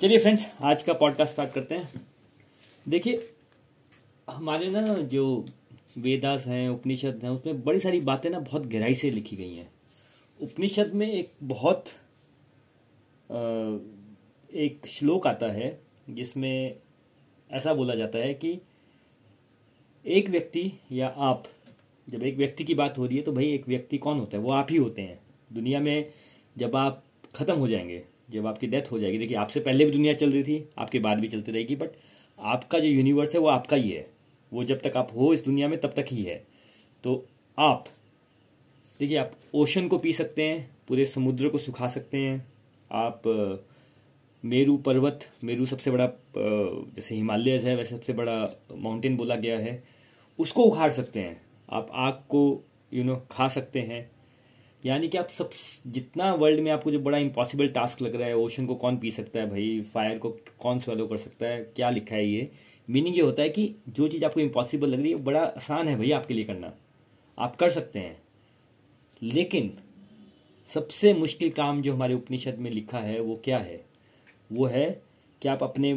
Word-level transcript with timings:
चलिए 0.00 0.18
फ्रेंड्स 0.18 0.48
आज 0.60 0.82
का 0.82 0.92
पॉडकास्ट 0.92 1.32
स्टार्ट 1.32 1.52
करते 1.52 1.74
हैं। 1.74 2.06
देखिए, 2.88 3.30
हमारे 4.30 4.68
ना 4.68 4.94
जो 4.94 5.46
वेदास 5.98 6.46
हैं, 6.46 6.68
उपनिषद 6.68 7.20
हैं, 7.22 7.30
उसमें 7.30 7.62
बड़ी 7.62 7.80
सारी 7.80 8.00
बातें 8.00 8.30
ना 8.30 8.38
बहुत 8.38 8.66
गहराई 8.66 8.94
से 8.94 9.10
लिखी 9.10 9.36
गई 9.36 9.54
हैं। 9.54 9.72
उपनिषद 10.40 10.94
में 10.94 11.12
एक 11.12 11.32
बहुत 11.42 11.84
एक 14.54 14.86
श्लोक 14.86 15.26
आता 15.26 15.48
है, 15.48 15.80
जिसमें 16.10 16.76
ऐसा 17.50 17.74
बोला 17.74 17.94
जाता 17.94 18.18
है 18.18 18.34
कि 18.34 18.60
एक 20.06 20.28
व्यक्ति 20.28 20.72
या 20.92 21.08
आप, 21.08 21.44
जब 22.08 22.22
एक 22.22 22.36
व्यक्ति 22.36 22.64
की 22.64 22.74
बात 22.74 22.98
हो 22.98 23.06
रही 23.06 23.16
है 23.16 23.22
तो 23.22 23.32
भाई 23.32 23.52
एक 23.52 23.68
व्यक्ति 23.68 23.98
कौन 23.98 24.18
होता 24.18 24.36
है? 24.36 24.42
वो 24.42 24.52
आप 24.52 24.66
ही 24.70 24.76
होते 24.76 25.02
हैं। 25.02 25.20
दुनिया 25.52 25.80
में 25.80 26.12
जब 26.58 26.76
आप 26.76 27.04
ख़त्म 27.34 27.54
हो 27.54 27.68
जाएँगे 27.68 28.09
जब 28.30 28.46
आपकी 28.46 28.66
डेथ 28.66 28.90
हो 28.92 28.98
जाएगी 28.98 29.18
देखिए 29.18 29.36
आपसे 29.36 29.60
पहले 29.60 29.84
भी 29.84 29.90
दुनिया 29.90 30.12
चल 30.14 30.32
रही 30.32 30.42
थी 30.42 30.64
आपके 30.78 30.98
बाद 30.98 31.20
भी 31.20 31.28
चलती 31.28 31.52
रहेगी 31.52 31.76
बट 31.76 31.90
आपका 32.38 32.78
जो 32.78 32.88
यूनिवर्स 32.88 33.34
है 33.34 33.40
वो 33.40 33.48
आपका 33.48 33.76
ही 33.76 33.90
है। 33.90 34.06
वो 34.52 34.64
जब 34.64 34.80
तक 34.80 34.96
आप 34.96 35.10
हो 35.16 35.32
इस 35.34 35.44
दुनिया 35.44 35.68
में 35.68 35.80
तब 35.80 35.92
तक 35.96 36.06
ही 36.10 36.22
है। 36.22 36.42
तो 37.04 37.24
आप 37.58 37.84
देखिए 39.00 39.16
आप 39.16 39.32
ओशन 39.54 39.88
को 39.88 39.98
पी 39.98 40.12
सकते 40.12 40.42
हैं 40.42 40.70
पूरे 40.88 41.04
समुद्र 41.06 41.48
को 41.48 41.58
सुखा 41.58 41.88
सकते 41.88 42.18
हैं। 42.18 42.46
आप 42.90 43.22
मेरू 44.44 44.76
पर्वत 44.76 45.26
मेरू 45.44 45.66
सबसे 45.66 45.90
बड़ा 45.90 46.08
जैसे 46.36 47.14
हिमालयस 47.14 47.64
है 47.64 47.76
वैसे 47.76 47.96
सबसे 47.96 48.12
बड़ा 48.12 48.36
माउंटेन 48.72 49.16
बोला 49.16 49.36
गया 49.36 49.58
है 49.58 49.82
उसको 50.38 50.62
उखाड़ 50.62 50.90
सकते 50.90 51.20
हैं। 51.20 51.40
आप 51.72 51.88
आग 51.92 52.22
को 52.28 52.42
यू 52.92 53.00
you 53.00 53.10
नो 53.10 53.14
know, 53.14 53.26
खा 53.30 53.48
सकते 53.48 53.80
हैं। 53.80 54.10
यानी 54.86 55.08
कि 55.08 55.18
आप 55.18 55.28
सब, 55.28 55.50
जितना 55.86 56.34
वर्ल्ड 56.34 56.60
में 56.60 56.72
आपको 56.72 56.90
जो 56.90 56.98
बड़ा 56.98 57.18
इम्पॉसिबल 57.18 57.68
टास्क 57.68 58.02
लग 58.02 58.14
रहा 58.14 58.28
है 58.28 58.36
ओशन 58.36 58.66
को 58.66 58.74
कौन 58.74 58.96
पी 58.96 59.10
सकता 59.10 59.40
है 59.40 59.50
भाई? 59.50 59.80
फायर 59.80 60.18
को 60.18 60.30
कौन 60.30 60.78
स्वेलो 60.78 61.06
कर 61.06 61.16
सकता 61.16 61.46
है? 61.46 61.64
क्या 61.64 61.90
लिखा 61.90 62.16
है 62.16 62.28
ये? 62.28 62.50
मीनिंग 62.90 63.16
ये 63.16 63.22
होता 63.22 63.42
है 63.42 63.48
कि 63.48 63.74
जो 63.88 64.08
चीज़ 64.08 64.24
आपको 64.24 64.40
इम्पॉसिबल 64.40 64.88
लग 64.88 65.00
रही 65.00 65.10
है 65.10 65.16
बड़ा 65.16 65.40
आसान 65.40 65.88
है 65.88 65.96
भैया 65.96 66.18
आपके 66.18 66.34
लिए 66.34 66.44
करना। 66.44 66.72
आप 67.38 67.56
कर 67.56 67.70
सकते 67.70 67.98
हैं। 67.98 68.22
लेकिन 69.22 69.78
सबसे 70.74 71.14
मुश्किल 71.14 71.50
काम 71.50 71.82
जो 71.82 71.94
हमारे 71.94 72.14
उपनिषद 72.14 72.58
में 72.58 72.70
लिखा 72.70 72.98
है, 72.98 73.20
वो 73.20 73.40
क्या 73.44 73.58
है? 73.58 73.84
वो 74.52 74.66
है 74.66 75.02
कि 75.42 75.48
आप 75.48 75.62
अपने 75.62 75.94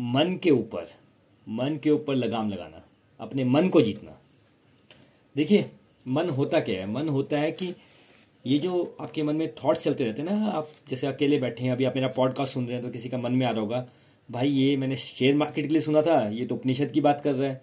मन 0.00 0.38
के 0.42 0.50
ऊपर, 0.50 0.86
मन 1.48 1.78
के 1.82 1.90
ऊपर 1.90 2.14
लगाम 2.14 2.50
लगाना। 2.50 2.86
अपने 3.20 3.44
मन 3.44 3.68
को 3.68 3.80
जीतना। 3.80 4.20
देखिए, 5.36 5.70
मन 6.08 6.28
होता 6.28 6.60
क्या 6.60 6.80
है? 6.80 6.86
मन 6.86 7.08
होता 7.08 7.38
है 7.38 7.52
कि 7.52 7.74
ये 8.44 8.58
जो 8.58 8.96
आपके 9.00 9.22
मन 9.22 9.36
में 9.36 9.52
थॉट्स 9.54 9.82
चलते 9.84 10.04
रहते 10.04 10.22
हैं 10.22 10.30
ना, 10.30 10.50
आप 10.50 10.68
जैसे 10.90 11.06
अकेले 11.06 11.38
बैठे 11.38 11.64
हैं, 11.64 11.72
अभी 11.72 11.84
आप 11.84 11.94
मेरा 11.94 12.08
पॉडकास्ट 12.08 12.52
सुन 12.52 12.66
रहे 12.66 12.74
हैं 12.74 12.84
तो 12.84 12.90
किसी 12.90 13.08
का 13.08 13.18
मन 13.18 13.32
में 13.32 13.46
आ 13.46 13.50
रहा 13.50 13.60
होगा, 13.60 13.86
भाई, 14.28 14.48
ये 14.48 14.76
मैंने 14.76 14.96
शेयर 14.96 15.34
मार्केट 15.34 15.66
के 15.66 15.72
लिए 15.72 15.82
सुना 15.82 16.02
था, 16.02 16.28
ये 16.28 16.46
तो 16.46 16.54
उपनिषद 16.54 16.90
की 16.90 17.00
बात 17.00 17.20
कर 17.20 17.34
रहा 17.34 17.50
है। 17.50 17.60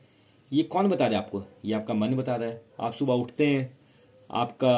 ये 0.52 0.64
कौन 0.64 0.88
बता 0.88 1.06
रहा 1.08 1.20
है 1.20 1.26
आपको? 1.26 1.44
ये 1.66 1.74
आपका 1.74 1.94
मन 1.94 2.14
बता 2.16 2.36
रहा 2.36 2.50
है। 2.50 2.62
आप 2.80 2.94
सुबह 2.94 3.14
उठते 3.14 3.48
हैं, 3.48 3.78
आपका, 4.30 4.78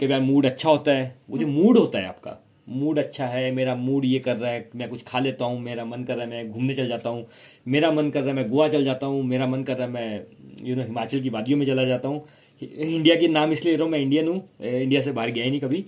कई 0.00 0.06
बार 0.06 0.20
मूड 0.20 0.46
अच्छा 0.46 0.70
होता 0.70 0.92
है, 0.92 1.16
वो 1.30 1.38
जो 1.38 1.46
मूड 1.46 1.78
होता 1.78 1.98
है 1.98 2.06
आपका 2.06 2.36
मूड 2.68 2.98
अच्छा 2.98 3.26
है, 3.26 3.50
मेरा 3.52 3.74
मूड 3.74 4.04
ये 4.04 4.18
कर 4.18 4.36
रहा 4.36 4.50
है, 4.50 4.68
मैं 4.76 4.88
कुछ 4.88 5.02
खा 5.02 5.18
लेता 5.18 5.44
हूँ, 5.44 5.60
मेरा 5.60 5.84
मन 5.84 6.04
कर 6.04 6.16
रहा 6.16 6.24
है, 6.24 6.30
मैं 6.30 6.50
घूमने 6.50 6.74
चल 6.74 6.88
जाता 6.88 7.08
हूँ, 7.08 7.26
मेरा 7.68 7.90
मन 7.92 8.10
कर 8.10 8.20
रहा 8.20 8.28
है, 8.28 8.34
मैं 8.34 8.48
गोवा 8.48 8.68
चल 8.68 8.84
जाता 8.84 9.06
हूँ, 9.06 9.22
मेरा 9.22 9.46
मन 9.46 9.62
कर 9.62 9.76
रहा 9.76 9.86
है, 9.86 9.92
मैं 9.92 10.24
यू 10.68 10.76
नो 10.76 10.82
हिमाचल 10.82 11.20
की 11.20 11.30
वादियों 11.30 11.58
में 11.58 11.66
चला 11.66 11.84
जाता 11.84 12.08
हूँ 12.08 12.24
इंडिया 12.62 13.14
के 13.16 13.28
नाम 13.28 13.52
इसलिए 13.52 13.74
रहा 13.74 13.84
हूँ, 13.84 13.92
मैं 13.92 13.98
इंडियन 13.98 14.28
हूँ 14.28 14.48
इंडिया 14.60 15.02
से 15.02 15.12
बाहर 15.12 15.30
गया 15.30 15.44
ही 15.44 15.50
नहीं 15.50 15.60
कभी। 15.60 15.84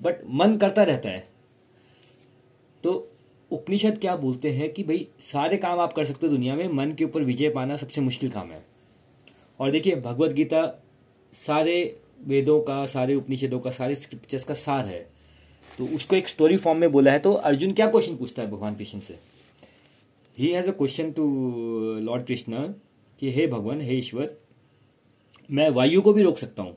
बट 0.00 0.20
मन 0.30 0.56
करता 0.56 0.82
रहता 0.82 1.08
है। 1.08 1.28
तो 2.84 3.12
उपनिषद 3.50 3.98
क्या 3.98 4.16
बोलते 4.16 4.50
हैं 4.50 4.72
कि 4.72 4.82
भाई, 4.82 5.06
सारे 5.32 5.56
काम 5.56 5.80
आप 5.80 5.92
कर 5.92 6.04
सकते 6.04 6.26
हो 6.26 6.32
दुनिया 6.32 6.54
में, 6.54 6.68
मन 6.68 6.92
के 6.92 7.04
ऊपर 7.04 7.22
विजय 7.22 7.48
पाना 7.48 7.76
सबसे 7.76 8.00
मुश्किल 8.00 8.30
काम 8.30 8.50
है। 8.50 8.64
और 9.60 9.70
देखिए, 9.70 9.96
भगवत 9.96 10.32
गीता 10.32 10.66
सारे 11.46 11.96
वेदों 12.26 12.60
का, 12.60 12.84
सारे 12.86 13.14
उपनिषदों 13.14 13.60
का, 13.60 13.70
सारे 13.70 13.94
स्क्रिप्चर्स 13.94 14.44
का 14.44 14.54
सार 14.54 14.86
है। 14.86 15.08
तो 15.78 15.84
उसको 15.86 16.16
एक 16.16 16.28
स्टोरी 16.28 16.56
फॉर्म 16.56 16.78
में 16.78 16.90
बोला 16.92 17.12
है 17.12 17.18
तो 17.18 17.32
अर्जुन 17.32 17.72
क्या 17.72 17.86
क्वेश्चन 17.86 18.16
पूछता 18.16 18.42
है 18.42 18.50
भगवान 18.50 18.74
कृष्ण 18.74 19.00
से? 19.00 19.18
He 20.38 20.48
has 20.48 20.68
a 20.68 20.72
question 20.72 21.10
to 21.12 21.24
lord 22.02 22.26
Krishna 22.26 22.62
कि, 23.20 23.30
हे 23.32 23.46
भगवान, 23.46 23.80
हे 23.80 23.94
ईश्वर 23.94 24.36
मैं 25.50 25.68
वायु 25.70 26.02
को 26.02 26.12
भी 26.12 26.22
रोक 26.22 26.38
सकता 26.38 26.62
हूँ। 26.62 26.76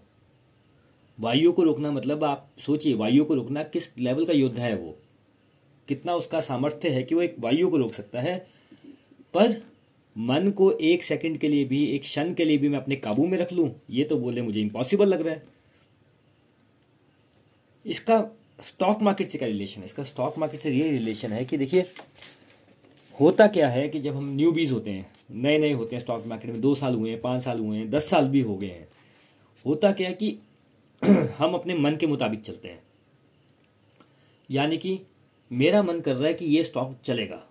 वायु 1.20 1.52
को 1.52 1.64
रोकना 1.64 1.92
मतलब 1.92 2.24
आप 2.24 2.50
सोचिए 2.66 2.94
वायु 2.94 3.26
को 3.26 3.34
रोकना 3.34 3.64
किस 3.64 3.90
लेवल 4.00 4.26
का 4.26 4.34
योद्धा 4.34 4.64
है 4.64 4.76
वो? 4.76 4.98
कितना 5.88 6.16
उसका 6.16 6.42
सामर्थ्य 6.42 6.90
है 6.90 7.04
कि 7.04 7.16
वो 7.16 7.22
एक 7.22 7.36
वायु 7.40 7.70
को 7.70 7.78
रोक 7.78 7.94
सकता 7.94 8.22
है? 8.22 8.38
पर 9.34 9.62
मन 10.18 10.50
को 10.52 10.72
एक 10.72 11.04
सेकंड 11.04 11.38
के 11.38 11.48
लिए 11.48 11.66
भी, 11.66 11.86
एक 11.86 12.02
क्षण 12.02 12.34
के 12.34 12.46
लिए 12.46 12.58
भी 12.58 12.70
मैं 12.70 12.80
अपने 12.80 12.96
काबू 12.96 13.28
में 13.28 13.38
रख 13.38 13.54
लूँ, 13.54 13.70
ये 13.90 14.04
तो 14.04 14.18
बोले 14.18 14.42
मुझे 14.42 14.62
इम्पॉसिबल 14.62 15.08
लग 15.08 15.22
रहा 15.22 15.34
है। 15.34 15.44
इसका 17.86 18.20
स्टॉक 18.64 19.02
मार्केट 19.02 19.30
से 19.30 19.38
क्या 19.38 19.48
रिलेशन 19.48 19.82
है? 19.82 19.86
इसका 19.86 20.04
स्टॉक 20.04 20.38
मार्केट 20.38 20.60
से 20.60 20.72
ये 20.72 20.90
रिलेशन 20.90 21.32
है 21.32 21.46
कि 21.46 21.58
देखिए, 21.58 21.86
होता 23.20 23.48
क्या 23.48 23.70
है 23.70 23.90
कि 23.90 24.00
जब 24.00 24.16
हम 24.16 24.36
न्यू 24.36 24.52
बीज 24.52 24.72
होते 24.72 24.92
हैं 24.92 25.12
नए 25.34 25.58
नए 25.58 25.72
होते 25.72 25.96
हैं 25.96 26.04
स्टॉक 26.04 26.26
मार्केट 26.28 26.52
में, 26.52 26.62
दो 26.62 26.76
साल 26.76 26.96
हुए 26.96 27.10
हैं, 27.10 27.22
पाँच 27.22 27.44
साल 27.44 27.60
हुए 27.60 27.78
हैं, 27.78 27.90
दस 27.90 28.10
साल 28.10 28.28
भी 28.28 28.42
हो 28.42 28.56
गए 28.58 28.68
हैं। 28.68 28.88
होता 29.66 29.92
क्या 29.92 30.08
है 30.08 30.14
कि 30.14 30.38
हम 31.38 31.54
अपने 31.54 31.76
मन 31.76 31.96
के 31.96 32.08
मुताबिक 32.08 32.42
चलते 32.42 32.68
हैं। 32.68 32.84
यानी 34.52 34.78
कि 34.78 35.00
मेरा 35.52 35.84
मन 35.84 36.00
कर 36.00 36.16
रहा 36.16 36.28
है 36.28 36.34
कि 36.34 36.46
ये 36.46 36.64
स्टॉक 36.64 36.98
चलेगा। 37.06 37.48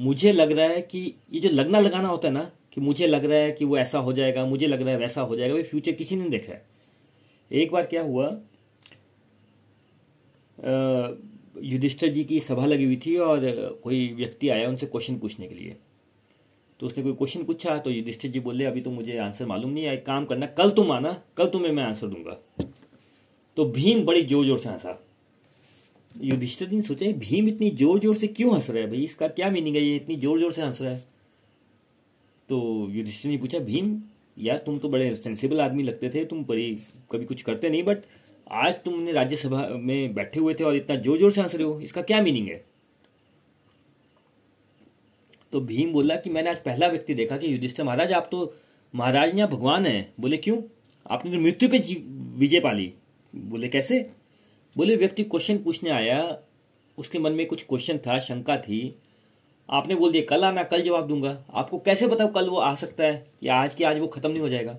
मुझे 0.00 0.32
लग 0.32 0.52
रहा 0.52 0.66
है 0.66 0.82
कि 0.82 1.14
ये 1.32 1.40
जो 1.40 1.48
लगना 1.48 1.80
लगाना 1.80 2.08
होता 2.08 2.28
है 2.28 2.34
ना, 2.34 2.50
कि 2.72 2.80
मुझे 2.80 3.06
लग 3.06 3.24
रहा 3.24 3.38
है 3.38 3.52
कि 3.52 3.64
वो 3.64 3.78
ऐसा 3.78 3.98
हो 3.98 4.12
जाएगा, 4.12 4.44
मुझे 4.46 4.66
लग 4.66 4.82
रहा 4.82 4.90
है 4.90 4.98
वैसा 4.98 5.20
हो 5.20 5.36
जाएगा, 5.36 5.54
भाई 5.54 5.62
फ्यूचर 5.62 5.92
किसी 5.92 6.16
ने 6.16 6.28
देखा 6.28 6.52
है। 6.52 6.66
एक 7.52 7.72
बार 7.72 7.86
क्या 7.86 8.02
हुआ 8.02 8.28
युधिष्ठर 11.62 12.08
जी 12.08 12.24
की 12.24 12.40
सभा 12.40 12.66
लगी 12.66 12.84
हुई 12.84 12.96
थी 12.96 13.16
और 13.16 13.40
कोई 13.84 14.14
व्यक्ति 14.14 14.48
आया 14.48 14.68
उनसे 14.68 14.86
क्वेश्चन 14.86 15.18
पूछने 15.18 15.46
के 15.46 15.54
लिए। 15.54 15.76
तो 16.80 16.86
उसने 16.86 17.02
कोई 17.04 17.12
क्वेश्चन 17.12 17.44
पूछा 17.44 17.76
तो 17.78 17.90
युधिष्ठिर 17.90 18.30
जी 18.30 18.40
बोले, 18.40 18.64
अभी 18.64 18.80
तो 18.80 18.90
मुझे 18.90 19.16
आंसर 19.18 19.46
मालूम 19.46 19.70
नहीं 19.70 19.84
है, 19.84 19.94
एक 19.94 20.04
काम 20.06 20.24
करना, 20.24 20.46
कल 20.48 20.70
तुम 20.70 20.92
आना, 20.92 21.12
कल 21.36 21.46
तुम्हें 21.48 21.72
मैं 21.72 21.84
आंसर 21.84 22.06
दूँगा। 22.06 22.38
तो 23.56 23.64
भीम 23.66 24.04
बड़ी 24.04 24.22
ज़ोर 24.24 24.44
ज़ोर 24.46 24.58
से 24.58 24.68
हंसा। 24.68 24.98
युधिष्ठिर 26.12 26.68
जी 26.68 26.76
ने 26.76 26.82
सोचा 26.82 27.10
भीम 27.18 27.48
इतनी 27.48 27.70
ज़ोर 27.72 27.98
ज़ोर 28.00 28.16
से 28.16 28.26
क्यों 28.28 28.54
हंस 28.54 28.68
रहा 28.70 28.82
है 28.82 28.90
भाई? 28.90 29.04
इसका 29.04 29.28
क्या 29.28 29.50
मीनिंग 29.50 29.76
है? 29.76 29.82
ये 29.82 29.96
इतनी 29.96 30.16
ज़ोर 30.16 30.38
ज़ोर 30.40 30.52
से 30.52 30.62
हंस 30.62 30.80
रहा 30.82 30.90
है। 30.90 31.04
तो 32.48 32.88
युधिष्ठिर 32.90 33.30
ने 33.30 33.38
पूछा, 33.38 33.58
भीम, 33.60 34.00
यार 34.38 34.58
तुम 34.58 34.78
तो 34.78 34.88
बड़े 34.88 35.14
सेंसिबल 35.14 35.60
आदमी 35.60 35.82
लगते 35.82 36.10
थे, 36.10 36.24
तुम 36.24 36.44
बड़ी 36.44 36.72
कभी 37.12 37.24
कुछ 37.24 37.42
करते 37.42 37.70
नहीं 37.70 37.82
बट 37.82 38.02
आज 38.46 38.74
तुमने 38.84 39.12
राज्यसभा 39.12 39.68
में 39.72 40.14
बैठे 40.14 40.40
हुए 40.40 40.54
थे 40.54 40.64
और 40.64 40.76
इतना 40.76 40.96
ज़ोर 40.96 41.18
ज़ोर 41.18 41.32
से 41.32 41.40
हंस 41.40 41.54
रहे 41.54 41.64
हो, 41.64 41.80
इसका 41.80 42.02
क्या 42.02 42.20
मीनिंग 42.22 42.48
है? 42.48 42.64
तो 45.52 45.60
भीम 45.60 45.92
बोला 45.92 46.16
कि 46.16 46.30
मैंने 46.30 46.50
आज 46.50 46.58
पहला 46.58 46.86
व्यक्ति 46.86 47.14
देखा 47.14 47.36
कि 47.36 47.52
युधिष्ठिर 47.52 47.86
महाराज, 47.86 48.12
आप 48.12 48.28
तो 48.30 48.54
महाराज 48.94 49.38
या 49.38 49.46
भगवान 49.46 49.86
हैं। 49.86 50.14
बोले, 50.20 50.36
क्यों? 50.36 50.62
आपने 51.10 51.32
तो 51.32 51.38
मृत्यु 51.38 51.68
पे 51.68 51.78
विजय 52.38 52.60
पाली। 52.60 52.92
बोले, 53.36 53.68
कैसे? 53.68 54.10
बोले, 54.76 54.96
व्यक्ति 54.96 55.24
क्वेश्चन 55.24 55.58
पूछने 55.58 55.90
आया। 55.90 56.38
उसके 56.98 57.18
मन 57.18 57.32
में 57.32 57.46
कुछ 57.46 57.62
क्वेश्चन 57.62 57.98
था, 57.98 58.18
शंका 58.18 58.56
थी। 58.56 58.98
आपने 59.70 59.94
बोल 59.94 60.12
दिया, 60.12 60.24
कल 60.24 60.44
आना, 60.44 60.62
कल 60.62 60.82
जवाब 60.82 61.08
दूँगा। 61.08 61.44
आपको 61.54 61.78
कैसे 61.78 62.06
बताओ 62.06 62.32
कल 62.32 62.48
वो 62.48 62.56
आ 62.56 62.74
सकता 62.74 63.04
है 63.04 63.26
कि 63.40 63.48
आज 63.48 63.74
के 63.74 63.84
आज 63.84 63.98
वो 63.98 64.06
खत्म 64.06 64.30
नहीं 64.30 64.40
हो 64.40 64.48
जाएगा? 64.48 64.78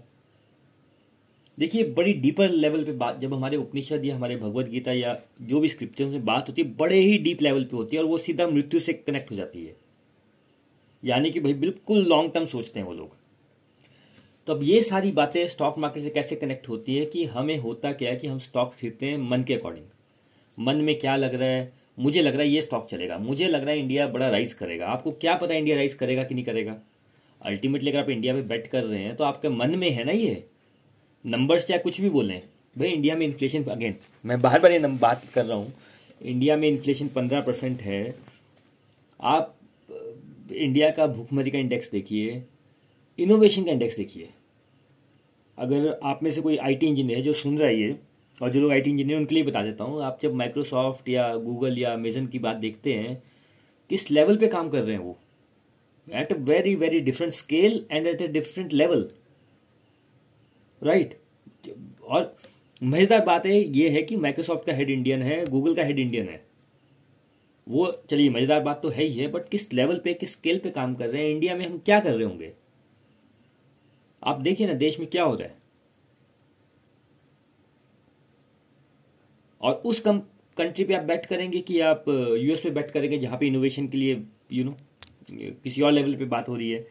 देखिए, 1.59 1.83
बड़ी 1.83 2.13
डीपर 2.13 2.49
लेवल 2.49 2.83
पे 2.83 2.91
बात, 2.91 3.19
जब 3.19 3.33
हमारे 3.33 3.57
उपनिषद 3.57 4.05
या 4.05 4.15
हमारे 4.15 4.35
भगवत 4.35 4.67
गीता 4.67 4.91
या 4.91 5.21
जो 5.41 5.59
भी 5.59 5.69
स्क्रिप्चर 5.69 6.05
में 6.05 6.25
बात 6.25 6.49
होती 6.49 6.61
है, 6.61 6.75
बड़े 6.75 6.99
ही 6.99 7.17
डीप 7.17 7.41
लेवल 7.41 7.63
पे 7.63 7.77
होती 7.77 7.95
है 7.95 8.03
और 8.03 8.09
वो 8.09 8.17
सीधा 8.17 8.47
मृत्यु 8.47 8.79
से 8.79 8.93
कनेक्ट 8.93 9.31
हो 9.31 9.35
जाती 9.35 9.65
है। 9.65 9.86
यानी 11.03 11.31
कि 11.31 11.39
भाई 11.39 11.53
बिल्कुल 11.53 12.03
लॉन्ग 12.03 12.31
टर्म 12.33 12.45
सोचते 12.45 12.79
हैं 12.79 12.87
वो 12.87 12.93
लोग। 12.93 13.15
तो 14.47 14.53
अब 14.53 14.63
ये 14.63 14.81
सारी 14.81 15.11
बातें 15.11 15.47
स्टॉक 15.47 15.77
मार्केट 15.77 16.03
से 16.03 16.09
कैसे 16.09 16.35
कनेक्ट 16.35 16.69
होती 16.69 16.95
है 16.95 17.05
कि 17.05 17.25
हमें 17.25 17.57
होता 17.57 17.91
क्या 17.91 18.09
है 18.09 18.15
कि 18.15 18.27
हम 18.27 18.39
स्टॉक 18.39 18.73
खरीदते 18.73 19.05
हैं 19.05 19.17
मन 19.29 19.43
के 19.43 19.53
अकॉर्डिंग 19.53 19.85
मन 20.57 20.75
में 20.75 20.97
क्या 20.99 21.15
लग 21.15 21.35
रहा 21.35 21.49
है? 21.49 21.71
मुझे 21.99 22.21
लग 22.21 22.33
रहा 22.33 22.41
है 22.41 22.47
ये 22.49 22.61
स्टॉक 22.61 22.87
चलेगा। 22.89 23.17
मुझे 23.17 23.47
लग 23.47 23.61
रहा 23.61 23.71
है 23.71 23.79
इंडिया 23.79 24.07
बड़ा 24.07 24.29
राइज 24.29 24.53
करेगा। 24.53 24.87
आपको 24.87 25.11
क्या 25.11 25.35
पता 25.35 25.53
इंडिया 25.53 25.75
राइज 25.75 25.93
करेगा 25.93 26.23
कि 26.23 26.35
नहीं 26.35 26.45
करेगा? 26.45 26.75
अल्टीमेटली 27.41 27.89
अगर 27.89 27.99
आप 27.99 28.09
इंडिया 28.09 28.33
में 28.33 28.47
बेट 28.47 28.67
कर 28.67 28.83
रहे 28.83 28.99
हैं 28.99 29.15
तो 29.15 29.23
आपके 29.23 29.49
मन 29.49 29.75
में 29.75 29.89
है 29.89 30.03
ना 30.03 30.11
ये? 30.11 30.43
नंबर्स 31.25 31.67
चाहे 31.67 31.79
कुछ 31.79 32.01
भी 32.01 32.09
बोलें। 32.09 32.41
भाई 32.77 32.89
इंडिया 32.89 33.15
में 33.15 33.25
इन्फ्लेशन 33.25 33.63
अगेन 33.63 33.95
मैं 34.25 34.41
बार 34.41 34.59
बार 34.59 34.71
ये 34.71 34.79
बात 34.79 35.23
कर 35.33 35.45
रहा 35.45 35.57
हूँ। 35.57 35.73
इंडिया 36.21 36.55
में 36.57 36.67
इन्फ्लेशन 36.69 37.07
पंद्रह 37.07 37.41
परसेंट 37.41 37.81
है। 37.81 38.15
आप 39.19 39.55
इंडिया 40.51 40.89
का 40.91 41.07
भूखमरी 41.07 41.51
का 41.51 41.57
इंडेक्स 41.57 41.91
देखिए 41.91 42.43
इनोवेशन 43.19 43.63
का 43.63 43.71
इंडेक्स 43.71 43.95
देखिए। 43.97 44.29
अगर 45.57 45.87
आप 46.03 46.19
में 46.23 46.29
से 46.31 46.41
कोई 46.41 46.57
आईटी 46.57 46.87
इंजीनियर 46.87 47.17
है 47.17 47.23
जो 47.23 47.33
सुन 47.33 47.57
रहा 47.57 47.67
है 47.67 47.79
ये, 47.79 47.95
और 48.41 48.49
जो 48.49 48.59
लोग 48.61 48.71
आईटी 48.71 48.89
इंजीनियर 48.89 49.19
उनके 49.19 49.35
लिए 49.35 49.43
बता 49.43 49.61
देता 49.63 49.83
हूँ, 49.83 50.01
आप 50.03 50.19
जब 50.21 50.33
माइक्रोसॉफ्ट 50.33 51.09
या 51.09 51.33
गूगल 51.35 51.77
या 51.79 51.93
अमेजन 51.93 52.27
की 52.27 52.39
बात 52.39 52.55
देखते 52.57 52.93
हैं, 52.93 53.21
किस 53.89 54.09
लेवल 54.11 54.37
पे 54.37 54.47
काम 54.47 54.69
कर 54.69 54.83
रहे 54.83 54.95
हैं 54.95 55.03
वो? 55.03 55.17
At 56.07 56.33
a 56.33 56.35
very 56.41 56.75
very 56.75 56.99
different 57.01 57.33
scale 57.33 57.85
and 57.91 58.07
at 58.07 58.21
a 58.21 58.27
different 58.27 58.73
level 58.73 59.09
right 60.81 61.17
और 62.03 62.35
मज़ेदार 62.81 63.25
बात 63.25 63.45
है, 63.45 63.57
ये 63.77 63.89
है 63.89 64.01
कि 64.01 64.15
माइक्रोसॉफ्ट 64.17 64.65
का 64.65 64.73
हेड 64.73 64.89
इंडियन 64.89 65.21
है 65.21 65.45
गूगल 65.45 65.75
का 65.75 65.83
हेड 65.83 65.99
इंडियन 65.99 66.27
है। 66.29 66.45
वो 67.67 67.91
चलिए 68.09 68.29
मज़ेदार 68.29 68.61
बात 68.63 68.81
तो 68.81 68.89
है 68.89 69.03
ही 69.03 69.13
है 69.13 69.27
बट 69.27 69.47
किस 69.49 69.71
लेवल 69.73 69.97
पे 70.03 70.13
किस 70.13 70.31
स्केल 70.33 70.59
पे 70.59 70.69
काम 70.71 70.95
कर 70.95 71.09
रहे 71.09 71.23
हैं? 71.23 71.29
इंडिया 71.29 71.55
में 71.55 71.65
हम 71.65 71.77
क्या 71.85 71.99
कर 71.99 72.13
रहे 72.13 72.23
होंगे? 72.23 72.51
आप 74.21 74.41
देखिए 74.41 74.67
ना 74.67 74.73
देश 74.75 74.99
में 74.99 75.07
क्या 75.09 75.23
हो 75.23 75.35
रहा 75.35 75.47
है। 75.47 75.55
और 79.61 79.73
उस 79.85 79.99
कम 80.01 80.19
कंट्री 80.57 80.83
पे 80.85 80.93
आप 80.93 81.03
बैट 81.03 81.25
करेंगे 81.25 81.59
कि 81.61 81.79
आप 81.81 82.05
यूएस 82.07 82.59
पे 82.59 82.69
बैट 82.69 82.91
करेंगे 82.91 83.17
जहाँ 83.17 83.37
पे 83.39 83.47
इनोवेशन 83.47 83.87
के 83.87 83.97
लिए 83.97 84.21
यू 84.51 84.63
नो 84.63 84.75
किसी 85.31 85.81
और 85.81 85.91
लेवल 85.91 86.15
पे 86.15 86.25
बात 86.25 86.49
हो 86.49 86.55
रही 86.55 86.69
है। 86.71 86.85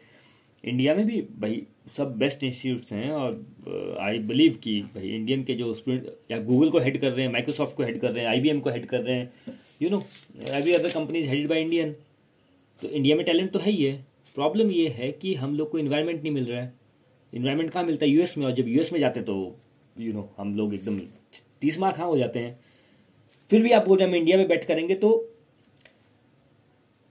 इंडिया 0.63 0.95
में 0.95 1.05
भी 1.07 1.21
भाई 1.39 1.61
सब 1.97 2.17
बेस्ट 2.17 2.43
इंस्टीट्यूट्स 2.43 2.91
हैं 2.91 3.11
और 3.11 3.97
आई 4.01 4.17
uh, 4.17 4.25
बिलीव 4.27 4.57
कि 4.63 4.81
भाई 4.95 5.09
इंडियन 5.09 5.43
के 5.43 5.53
जो 5.53 5.73
स्टूडेंट 5.73 6.31
या 6.31 6.37
गूगल 6.43 6.69
को 6.69 6.79
हेड 6.79 6.99
कर 7.01 7.11
रहे 7.11 7.25
हैं 7.25 7.31
माइक्रोसॉफ्ट 7.31 7.75
को 7.77 7.83
हेड 7.83 7.99
कर 7.99 8.11
रहे 8.11 8.23
हैं 8.23 8.29
आईबीएम 8.31 8.59
को 8.59 8.69
हेड 8.69 8.85
कर 8.85 9.01
रहे 9.01 9.15
हैं 9.15 9.55
you 9.81 9.89
know 9.89 10.01
every 10.39 10.73
other 10.73 10.89
companies 10.89 11.27
headed 11.27 11.47
by 11.49 11.61
Indian 11.61 11.95
तो 12.81 12.89
इंडिया 12.89 13.15
में 13.15 13.25
टैलेंट 13.25 13.51
तो 13.51 13.59
है 13.59 13.71
ही 13.71 13.83
है. 13.83 14.05
प्रॉब्लम 14.35 14.71
ये 14.71 14.87
है 14.89 15.11
कि 15.11 15.33
हम 15.33 15.55
लोग 15.55 15.69
को 15.71 15.79
इन्वायरमेंट 15.79 16.21
नहीं 16.21 16.31
मिल 16.33 16.45
रहा 16.45 16.61
है. 16.61 16.73
इन्वायरमेंट 17.33 17.71
कहाँ 17.71 17.83
मिलता 17.83 18.05
है? 18.05 18.11
यूएस 18.11 18.37
में. 18.37 18.45
और 18.45 18.51
जब 18.51 18.67
यूएस 18.67 18.91
में 18.93 18.99
जाते 18.99 19.19
हैं 19.19 19.25
तो 19.25 19.35
यू 19.95 20.05
you 20.05 20.15
नो 20.15 20.21
know, 20.21 20.39
हम 20.39 20.55
लोग 20.57 20.73
एकदम 20.73 20.99
तीस 21.61 21.79
मार 21.79 21.93
कहाँ 21.93 22.07
हो 22.07 22.17
जाते 22.17 22.39
हैं. 22.39 22.59
फिर 23.49 23.61
भी 23.61 23.71
आप 23.71 23.87
बोल 23.87 23.97
रहे 23.97 24.07
हैं 24.07 24.13
हम 24.13 24.19
इंडिया 24.19 24.37
में 24.37 24.47
बैठ 24.47 24.65
करेंगे 24.65 24.95
तो 24.95 25.09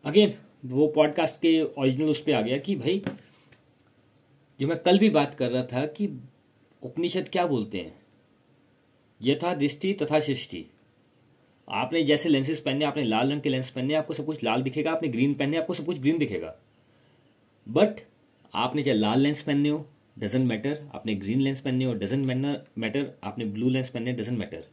अगेन 0.05 0.35
वो 0.67 0.87
पॉडकास्ट 0.89 1.41
के 1.41 1.61
ओरिजिनल 1.63 2.11
उस 2.11 2.23
पर 2.23 2.33
आ 2.33 2.41
गया 2.43 2.59
कि 2.59 2.77
भाई 2.77 3.03
जो 4.61 4.67
मैं 4.69 4.79
कल 4.79 4.99
भी 4.99 5.11
बात 5.11 5.35
कर 5.35 5.51
रहा 5.51 5.63
था 5.63 5.87
कि 5.87 6.09
उपनिषद 6.83 7.29
क्या 7.29 7.47
बोलते 7.47 7.79
हैं? 7.79 7.95
यथा 9.21 9.55
दृष्टि 9.55 9.93
तथा 9.93 10.21
सृष्टि. 10.21 10.65
आपने 11.69 12.03
जैसे 12.03 12.29
लेंसेज 12.29 12.61
पहने, 12.61 12.85
आपने 12.85 13.03
लाल 13.03 13.31
रंग 13.33 13.41
के 13.41 13.49
लेंस 13.49 13.71
पहने, 13.71 13.95
आपको 13.95 14.15
सब 14.15 14.27
कुछ 14.27 14.43
लाल 14.45 14.63
दिखेगा, 14.63 14.93
आपने 14.93 15.09
ग्रीन 15.09 15.35
पहने, 15.35 15.57
आपको 15.57 15.75
सब 15.75 15.87
कुछ 15.87 15.99
ग्रीन 16.01 16.19
दिखेगा। 16.19 16.55
बट 17.67 18.01
आपने 18.53 18.83
चाहे 18.83 18.97
लाल 18.97 19.21
लेंस 19.21 19.43
पहने 19.43 19.69
हो 19.69 19.87
डजेंट 20.19 20.47
मैटर 20.49 20.79
आपने 20.95 21.15
ग्रीन 21.15 21.41
लेंस 21.41 21.61
पहने 21.61 21.85
हो 21.85 21.95
डजेंट 21.95 22.25
मैटर 22.79 23.13
आपने 23.25 23.45
ब्लू 23.47 23.69
लेंस 23.69 23.89
पहने 23.89 24.13
doesn't 24.13 24.39
matter 24.39 24.65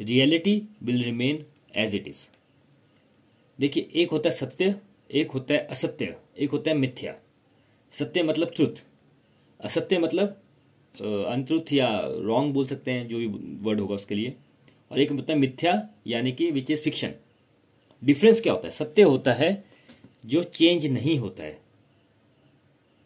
reality 0.00 0.62
will 0.82 1.02
remain 1.04 1.44
as 1.76 1.94
it 1.94 2.08
is 2.08 2.28
देखिए, 3.58 3.88
एक 3.92 4.10
होता 4.10 4.28
है 4.28 4.34
सत्य, 4.36 4.74
एक 5.10 5.30
होता 5.30 5.54
है 5.54 5.66
असत्य, 5.66 6.16
एक 6.38 6.50
होता 6.50 6.70
है 6.70 6.76
मिथ्या। 6.76 7.14
सत्य 7.94 8.22
मतलब 8.22 8.52
ट्रुथ 8.56 8.82
असत्य 9.60 9.98
मतलब 9.98 10.40
अनट्रुथ 11.28 11.72
या 11.72 11.88
रॉन्ग 12.04 12.54
बोल 12.54 12.66
सकते 12.66 12.90
हैं, 12.90 13.06
जो 13.08 13.18
भी 13.18 13.26
वर्ड 13.64 13.80
होगा 13.80 13.94
उसके 13.94 14.14
लिए। 14.14 14.34
और 14.90 14.98
एक 15.00 15.12
मतलब 15.12 15.36
मिथ्या, 15.36 15.88
यानी 16.06 16.32
कि 16.32 16.50
विच 16.50 16.70
इज़ 16.70 16.80
फिक्शन 16.80 17.14
डिफरेंस 18.02 18.40
क्या 18.40 18.52
होता 18.52 18.68
है? 18.68 18.74
सत्य 18.74 19.02
होता 19.02 19.32
है 19.32 19.64
जो 20.26 20.42
चेंज 20.42 20.86
नहीं 20.86 21.18
होता 21.18 21.42
है। 21.42 21.58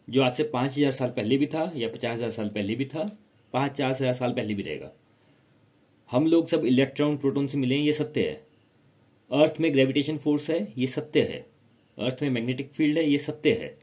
जो 0.07 0.21
आज 0.23 0.33
से 0.33 0.43
पाँच 0.43 0.77
हज़ार 0.77 0.91
साल 0.91 1.09
पहले 1.09 1.37
भी 1.37 1.45
था 1.45 1.71
या 1.75 1.87
पचास 1.89 2.17
हज़ार 2.17 2.29
साल 2.29 2.49
पहले 2.49 2.75
भी 2.75 2.85
था, 2.85 3.03
पाँच 3.53 3.71
पचास 3.71 4.01
हज़ार 4.01 4.13
साल 4.13 4.33
पहले 4.33 4.53
भी 4.53 4.63
रहेगा। 4.63 4.91
हम 6.11 6.27
लोग 6.27 6.47
सब 6.47 6.65
इलेक्ट्रॉन 6.65 7.17
प्रोटोन 7.17 7.47
से 7.47 7.57
मिले 7.57 7.75
हैं, 7.75 7.83
ये 7.83 7.91
सत्य 7.91 8.21
है। 8.21 8.41
अर्थ 9.31 9.59
में 9.59 9.73
ग्रेविटेशन 9.73 10.17
फोर्स 10.17 10.49
है, 10.49 10.73
ये 10.77 10.87
सत्य 10.87 11.21
है। 11.21 11.45
अर्थ 11.97 12.21
में 12.21 12.29
मैग्नेटिक 12.29 12.71
फ़ील्ड 12.71 12.97
है, 12.97 13.09
ये 13.09 13.17
सत्य 13.17 13.51
है। 13.51 13.77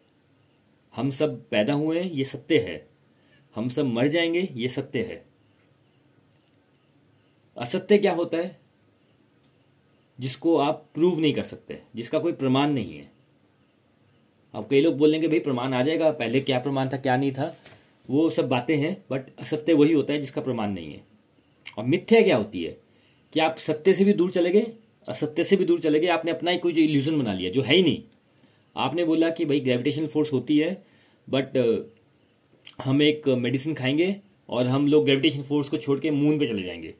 हम 0.95 1.11
सब 1.11 1.49
पैदा 1.49 1.73
हुए 1.73 2.01
हैं, 2.01 2.11
ये 2.11 2.25
सत्य 2.25 2.59
है। 2.59 2.89
हम 3.55 3.69
सब 3.69 3.85
मर 3.85 4.09
जाएँगे, 4.09 4.49
ये 4.55 4.69
सत्य 4.69 5.03
है। 5.03 5.30
असत्य 7.61 7.99
क्या 7.99 8.13
होता 8.13 8.37
है? 8.37 8.61
जिसको 10.21 10.57
आप 10.57 10.91
प्रूव 10.95 11.21
नहीं 11.21 11.35
कर 11.35 11.43
सकते, 11.43 11.83
जिसका 11.97 12.19
कोई 12.19 12.33
प्रमाण 12.33 12.71
नहीं 12.71 12.95
है। 12.95 13.11
अब 14.55 14.67
कई 14.71 14.81
लोग 14.81 14.99
बोलेंगे, 14.99 15.29
भाई, 15.29 15.39
प्रमाण 15.39 15.73
आ 15.73 15.83
जाएगा, 15.83 16.11
पहले 16.11 16.41
क्या 16.41 16.59
प्रमाण 16.59 16.89
था, 16.93 16.97
क्या 16.97 17.17
नहीं 17.17 17.33
था? 17.33 17.59
वो 18.11 18.31
सब 18.31 18.49
बातें 18.49 18.77
हैं 18.77 19.05
बट 19.11 19.23
असत्य 19.39 19.73
वही 19.73 19.93
होता 19.93 20.13
है 20.13 20.21
जिसका 20.21 20.41
प्रमाण 20.41 20.71
नहीं 20.71 20.93
है। 20.93 21.01
और 21.79 21.85
मिथ्या 21.85 22.23
क्या 22.23 22.37
होती 22.37 22.65
है? 22.65 22.81
कि 23.33 23.41
आप 23.41 23.57
सत्य 23.57 23.93
से 23.93 24.05
भी 24.05 24.13
दूर 24.13 24.31
चले 24.31 24.51
गए, 24.51 24.67
असत्य 25.09 25.45
से 25.45 25.57
भी 25.57 25.65
दूर 25.65 25.81
चले 25.81 26.01
गए, 26.01 26.07
आपने 26.07 26.31
अपना 26.31 26.51
ही 26.51 26.59
कोई 26.59 26.73
जो 26.73 26.83
इल्यूजन 26.83 27.19
बना 27.19 27.33
लिया, 27.33 27.51
जो 27.51 27.63
है 27.63 27.77
ही 27.77 27.83
नहीं। 27.83 28.03
आपने 28.77 29.05
बोला 29.05 29.31
कि, 29.31 29.45
भाई 29.45 29.61
ग्रेविटेशन 29.61 30.07
फोर्स 30.07 30.33
होती 30.33 30.59
है 30.59 30.85
बट 31.31 31.57
हम 32.85 33.03
एक 33.03 33.29
मेडिसिन 33.29 33.75
खाएँगे 33.75 34.17
और 34.49 34.67
हम 34.67 34.89
लोग 34.89 35.05
ग्रेविटेशन 35.05 35.43
फोर्स 35.43 35.69
को 35.69 35.77
छोड़ 35.77 36.01
के 36.01 36.11
मून 36.11 36.39
पे 36.39 36.47
चले 36.47 36.63
जाएँगे। 36.63 36.95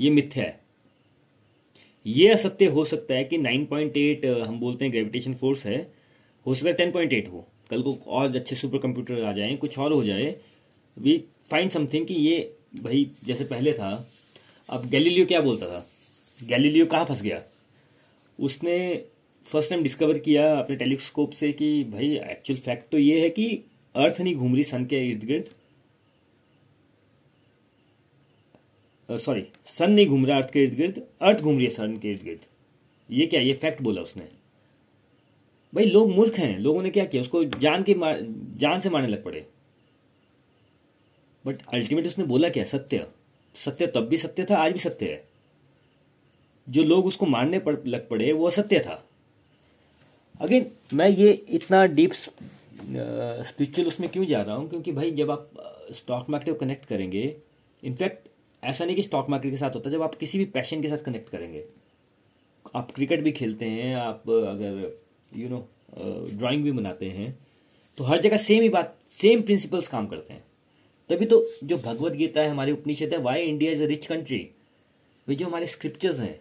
ये 0.00 0.10
मिथ्या 0.10 0.44
है। 0.44 0.60
ये 2.06 2.28
असत्य 2.28 2.66
हो 2.66 2.84
सकता 2.84 3.14
है 3.14 3.24
कि 3.24 3.38
9.8 3.38 4.24
हम 4.46 4.58
बोलते 4.60 4.84
हैं 4.84 4.92
ग्रेविटेशन 4.92 5.34
फोर्स 5.34 5.64
है। 5.64 5.92
हो 6.46 6.54
सकता 6.54 6.68
है 6.68 6.76
10.8 6.76 7.28
हो। 7.28 7.46
कल 7.70 7.82
को 7.82 7.96
और 8.06 8.36
अच्छे 8.36 8.56
सुपर 8.56 8.78
कंप्यूटर 8.78 9.22
आ 9.22 9.32
जाए, 9.32 9.56
कुछ 9.56 9.78
और 9.78 9.92
हो 9.92 10.04
जाए। 10.04 10.36
वी 10.96 11.24
फाइंड 11.50 11.70
समथिंग 11.70 12.06
कि 12.06 12.14
ये 12.14 12.54
भाई, 12.76 13.10
जैसे 13.24 13.44
पहले 13.44 13.72
था, 13.72 14.10
अब 14.68 14.88
गैलीलियो 14.88 15.26
क्या 15.26 15.40
बोलता 15.40 15.66
था? 15.66 15.86
गैलीलियो 16.44 16.86
कहाँ 16.86 17.04
फंस 17.04 17.22
गया? 17.22 17.42
उसने 18.38 19.04
फ़र्स्ट 19.46 19.70
टाइम 19.70 19.82
डिस्कवर 19.82 20.18
किया 20.18 20.54
अपने 20.54 20.76
टेलीस्कोप 20.76 21.32
से 21.32 21.52
कि 21.52 21.84
भाई 21.84 22.06
एक्चुअल 22.30 22.58
फैक्ट 22.60 22.90
तो 22.92 22.98
ये 22.98 23.20
है 23.20 23.30
कि 23.30 23.46
अर्थ 23.94 24.20
नहीं 24.20 24.34
घूम 24.34 24.54
रही 24.54 24.64
सन 24.64 24.84
के 24.84 25.08
इर्द 25.10 25.24
गिर्द 25.24 25.48
सॉरी 29.08 29.44
सन 29.78 29.90
नहीं 29.90 30.06
घूम 30.06 30.26
रहा 30.26 30.36
अर्थ 30.36 30.50
के 30.50 30.62
इर्द 30.62 30.74
गिर्द 30.74 31.02
अर्थ 31.22 31.40
घूम 31.40 31.56
रही 31.56 31.64
है 31.64 31.70
सन 31.72 31.96
के 31.96 32.10
इर्द 32.10 32.22
गिर्द। 32.24 32.40
ये 33.08 33.26
क्या 33.26 33.40
ये 33.40 33.52
फैक्ट 33.54 33.82
बोला 33.82 34.02
उसने। 34.02 34.28
भाई 35.72 35.84
लोग 35.84 36.10
मूर्ख 36.10 36.38
हैं 36.38 36.58
लोगों 36.58 36.82
ने 36.82 36.90
क्या 36.90 37.04
किया 37.04 37.22
उसको 37.22 37.44
जान 37.44 37.82
के 37.82 37.94
जान 38.58 38.80
से 38.80 38.90
मारने 38.90 39.08
लग 39.08 39.24
पड़े। 39.24 39.46
बट 41.44 41.62
अल्टीमेट 41.74 42.06
उसने 42.06 42.24
बोला 42.24 42.48
क्या 42.48 42.64
सत्य? 42.64 43.06
सत्य 43.56 43.86
तब 43.86 44.06
भी 44.08 44.16
सत्य 44.18 44.44
था 44.50 44.56
आज 44.56 44.72
भी 44.72 44.78
सत्य 44.78 45.06
है। 45.06 45.24
जो 46.66 46.82
लोग 46.82 47.06
उसको 47.06 47.26
मारने 47.26 47.58
पड़, 47.58 47.76
लग 47.86 48.08
पड़े 48.08 48.32
वो 48.32 48.46
असत्य 48.48 48.78
था। 48.80 49.04
अगेन 50.40 50.70
मैं 50.94 51.08
ये 51.08 51.32
इतना 51.32 51.84
डीप 51.86 52.12
स्पिरिचुअल 52.12 53.88
उसमें 53.88 54.08
क्यों 54.10 54.24
जा 54.26 54.42
रहा 54.42 54.54
हूँ? 54.56 54.68
क्योंकि 54.68 54.92
भाई 54.92 55.10
जब 55.10 55.30
आप 55.30 55.50
स्टॉक 55.94 56.30
मार्केट 56.30 56.54
को 56.54 56.60
कनेक्ट 56.60 56.84
करेंगे 56.86 57.34
इनफैक्ट 57.82 58.28
ऐसा 58.64 58.84
नहीं 58.84 58.96
कि 58.96 59.02
स्टॉक 59.02 59.30
मार्केट 59.30 59.50
के 59.52 59.56
साथ 59.58 59.74
होता 59.74 59.88
है, 59.88 59.96
जब 59.96 60.02
आप 60.02 60.14
किसी 60.14 60.38
भी 60.38 60.44
पैशन 60.46 60.82
के 60.82 60.88
साथ 60.88 61.04
कनेक्ट 61.04 61.28
करेंगे। 61.30 61.64
आप 62.74 62.90
क्रिकेट 62.94 63.22
भी 63.22 63.32
खेलते 63.32 63.66
हैं, 63.66 63.94
आप 63.96 64.30
अगर 64.30 64.98
यू 65.32 65.48
नो 65.48 65.66
ड्राइंग 66.32 66.64
भी 66.64 66.72
बनाते 66.72 67.06
हैं 67.08 67.36
तो 67.98 68.04
हर 68.04 68.20
जगह 68.20 68.36
सेम 68.38 68.62
ही 68.62 68.68
बात 68.68 68.96
सेम 69.20 69.42
प्रिंसिपल्स 69.42 69.88
काम 69.88 70.06
करते 70.06 70.32
हैं। 70.32 70.42
तभी 71.10 71.26
तो 71.26 71.44
जो 71.64 71.76
भगवत 71.76 72.12
गीता 72.12 72.40
है, 72.40 72.48
हमारी 72.48 72.72
उपनिषद 72.72 73.12
है 73.12 73.18
why 73.22 73.42
India 73.42 73.72
is 73.72 73.82
a 73.82 73.86
rich 73.86 74.06
country 74.06 74.48
वे 75.28 75.34
जो 75.34 75.46
हमारे 75.46 75.66
स्क्रिप्चर्स 75.66 76.20
हैं, 76.20 76.40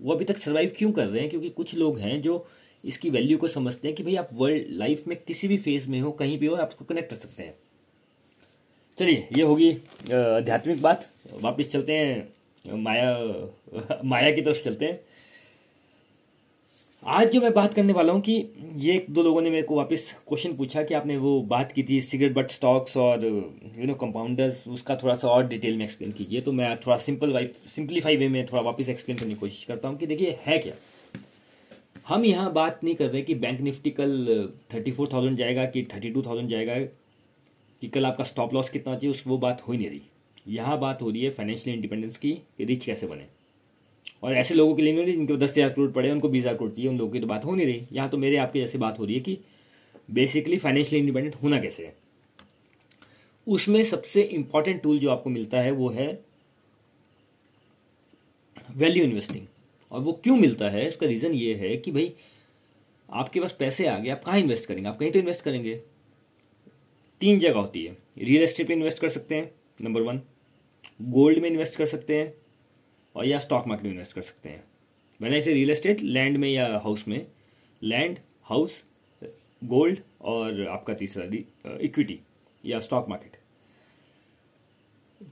वो 0.00 0.12
अभी 0.12 0.24
तक 0.24 0.38
सर्वाइव 0.38 0.72
क्यों 0.78 0.92
कर 0.92 1.06
रहे 1.06 1.20
हैं? 1.20 1.30
क्योंकि 1.30 1.48
कुछ 1.50 1.74
लोग 1.74 1.98
हैं 1.98 2.20
जो 2.22 2.46
इसकी 2.84 3.10
वैल्यू 3.10 3.38
को 3.38 3.48
समझते 3.48 3.88
हैं 3.88 3.96
कि 3.96 4.02
भाई 4.02 4.16
आप 4.16 4.28
वर्ल्ड 4.34 4.66
लाइफ 4.70 5.06
में 5.08 5.16
किसी 5.18 5.48
भी 5.48 5.56
फ़ेज़ 5.58 5.88
में 5.88 6.00
हो, 6.00 6.10
कहीं 6.12 6.38
भी 6.38 6.46
हो 6.46 6.54
आप 6.56 6.68
उसको 6.68 6.84
कनेक्ट 6.84 7.10
कर 7.10 7.16
सकते 7.16 7.42
हैं। 7.42 7.54
चलिए, 8.98 9.26
ये 9.36 9.42
होगी 9.42 9.70
आध्यात्मिक 10.10 10.80
बात। 10.82 11.04
वापस 11.42 11.68
चलते 11.68 11.92
हैं, 11.92 12.28
माया 12.64 14.00
माया 14.04 14.30
की 14.30 14.42
तरफ़ 14.42 14.62
चलते 14.64 14.84
हैं। 14.84 15.00
आज 17.02 17.32
जो 17.32 17.40
मैं 17.40 17.52
बात 17.54 17.74
करने 17.74 17.92
वाला 17.92 18.12
हूँ 18.12 18.20
कि 18.20 18.32
ये 18.76 18.94
एक 18.94 19.10
दो 19.10 19.22
लोगों 19.22 19.42
ने 19.42 19.50
मेरे 19.50 19.62
को 19.62 19.76
वापस 19.76 20.10
क्वेश्चन 20.28 20.56
पूछा 20.56 20.82
कि 20.82 20.94
आपने 20.94 21.16
वो 21.16 21.40
बात 21.50 21.72
की 21.72 21.82
थी, 21.82 22.00
सिगरेट 22.00 22.34
बट 22.34 22.50
स्टॉक्स 22.50 22.96
और 22.96 23.24
यू 23.24 23.86
नो 23.86 23.94
कंपाउंडर्स 23.96 24.66
उसका 24.68 24.96
थोड़ा 25.02 25.14
सा 25.14 25.28
और 25.28 25.46
डिटेल 25.48 25.76
में 25.76 25.84
एक्सप्लेन 25.84 26.12
कीजिए। 26.12 26.40
तो 26.40 26.52
मैं 26.52 26.76
थोड़ा 26.76 26.96
सिंपल 26.98 27.32
वाइफ 27.32 27.60
सिंप्लीफाई 27.74 28.16
वे 28.16 28.28
में 28.28 28.44
थोड़ा 28.46 28.62
वापस 28.62 28.88
एक्सप्लेन 28.88 29.18
करने 29.18 29.34
की 29.34 29.40
कोशिश 29.40 29.64
करता 29.64 29.88
हूँ 29.88 29.98
कि 29.98 30.06
देखिए, 30.06 30.38
है 30.46 30.58
क्या? 30.58 30.74
हम 32.08 32.24
यहाँ 32.24 32.52
बात 32.52 32.84
नहीं 32.84 32.94
कर 32.94 33.08
रहे 33.08 33.22
कि 33.22 33.34
बैंक 33.36 33.60
निफ्टी 33.60 33.90
कल 33.92 34.52
थर्टी 34.74 34.92
फोर 34.92 35.08
थाउज़ेंड 35.12 35.36
जाएगा 35.36 35.64
कि 35.66 35.82
थर्टी 35.94 36.10
टू 36.10 36.22
थाउज़ेंड 36.22 36.48
जाएगा। 36.50 36.84
कि 37.82 37.88
कल 37.88 38.06
आपका 38.06 38.24
स्टॉप 38.24 38.54
लॉस 38.54 38.70
कितना 38.70 38.94
चाहिए, 38.94 39.10
उस 39.10 39.22
वो 39.26 39.38
बात 39.38 39.62
हो 39.68 39.72
ही 39.72 39.78
नहीं 39.78 39.88
रही। 39.88 40.02
यहाँ 40.48 40.78
बात 40.78 41.02
हो 41.02 41.10
रही 41.10 41.22
है 41.22 41.30
फाइनेंशियल 41.30 41.74
इंडिपेंडेंस 41.76 42.18
की 42.18 42.32
कि 42.32 42.64
रिच 42.64 42.84
कैसे 42.84 43.06
बने। 43.06 43.26
और 44.22 44.32
ऐसे 44.34 44.54
लोगों 44.54 44.74
के 44.74 44.82
लिए 44.82 44.92
नहीं, 44.94 45.06
जिनके 45.06 45.36
दस 45.36 45.50
हज़ार 45.50 45.68
करोड़ 45.68 45.90
पड़े, 45.92 46.10
उनको 46.10 46.28
बीस 46.28 46.42
हज़ार 46.42 46.56
करोड़ 46.56 46.70
चाहिए, 46.70 46.90
उन 46.90 46.98
लोगों 46.98 47.12
की 47.12 47.20
तो 47.20 47.26
बात 47.26 47.44
हो 47.44 47.54
नहीं 47.54 47.66
रही। 47.66 47.86
यहाँ 47.92 48.08
तो 48.08 48.18
मेरे 48.18 48.36
आपके 48.36 48.60
जैसे 48.60 48.78
बात 48.78 48.98
हो 48.98 49.04
रही 49.04 49.14
है 49.14 49.20
कि 49.20 49.38
बेसिकली 50.10 50.58
फाइनेंशियली 50.58 51.00
इंडिपेंडेंट 51.00 51.34
होना 51.42 51.58
कैसे 51.60 51.86
है। 51.86 51.94
उसमें 53.46 53.82
सबसे 53.84 54.22
इंपॉर्टेंट 54.22 54.82
टूल 54.82 54.98
जो 54.98 55.10
आपको 55.10 55.30
मिलता 55.30 55.60
है, 55.60 55.70
वो 55.70 55.88
है 55.88 56.08
वैल्यू 58.76 59.04
इन्वेस्टिंग 59.04 59.46
और 59.92 60.00
वो 60.00 60.12
क्यों 60.14 60.36
मिलता 60.36 60.68
है, 60.68 60.88
उसका 60.88 61.06
रीज़न 61.06 61.32
ये 61.34 61.54
है 61.54 61.76
कि 61.76 61.90
भाई, 61.90 62.12
आपके 63.08 63.40
पास 63.40 63.56
पैसे 63.58 63.86
आ 63.86 63.98
गए, 63.98 64.08
आप 64.10 64.22
कहाँ 64.24 64.38
इन्वेस्ट 64.38 64.66
करेंगे? 64.66 64.88
आप 64.88 64.98
कहीं 64.98 65.10
तो 65.12 65.18
इन्वेस्ट 65.18 65.40
करेंगे। 65.40 65.80
तीन 67.20 67.38
जगह 67.38 67.58
होती 67.58 67.84
है। 67.84 67.96
रियल 68.18 68.42
एस्टेट 68.42 68.66
पे 68.66 68.72
इन्वेस्ट 68.72 68.98
कर 68.98 69.08
सकते 69.08 69.34
हैं 69.34 69.50
नंबर 69.80 70.02
वन 70.02 70.20
गोल्ड 71.02 71.38
में 71.38 71.48
इन्वेस्ट 71.50 71.76
कर 71.76 71.86
सकते 71.86 72.16
हैं, 72.16 72.32
और 73.14 73.26
या 73.26 73.38
स्टॉक 73.40 73.66
मार्केट 73.66 73.84
में 73.84 73.92
इन्वेस्ट 73.92 74.12
कर 74.12 74.22
सकते 74.22 74.48
हैं। 74.48 74.62
मैंने 75.20 75.38
इसे 75.38 75.52
रियल 75.52 75.70
एस्टेट 75.70 76.00
लैंड 76.02 76.36
में 76.36 76.48
या 76.48 76.66
हाउस 76.84 77.04
में। 77.08 77.26
लैंड 77.82 78.18
हाउस 78.42 78.82
गोल्ड 79.62 79.98
और 80.22 80.66
आपका 80.68 80.94
तीसरा 80.94 81.24
इक्विटी 81.78 82.18
या 82.64 82.80
स्टॉक 82.80 83.08
मार्केट 83.08 83.36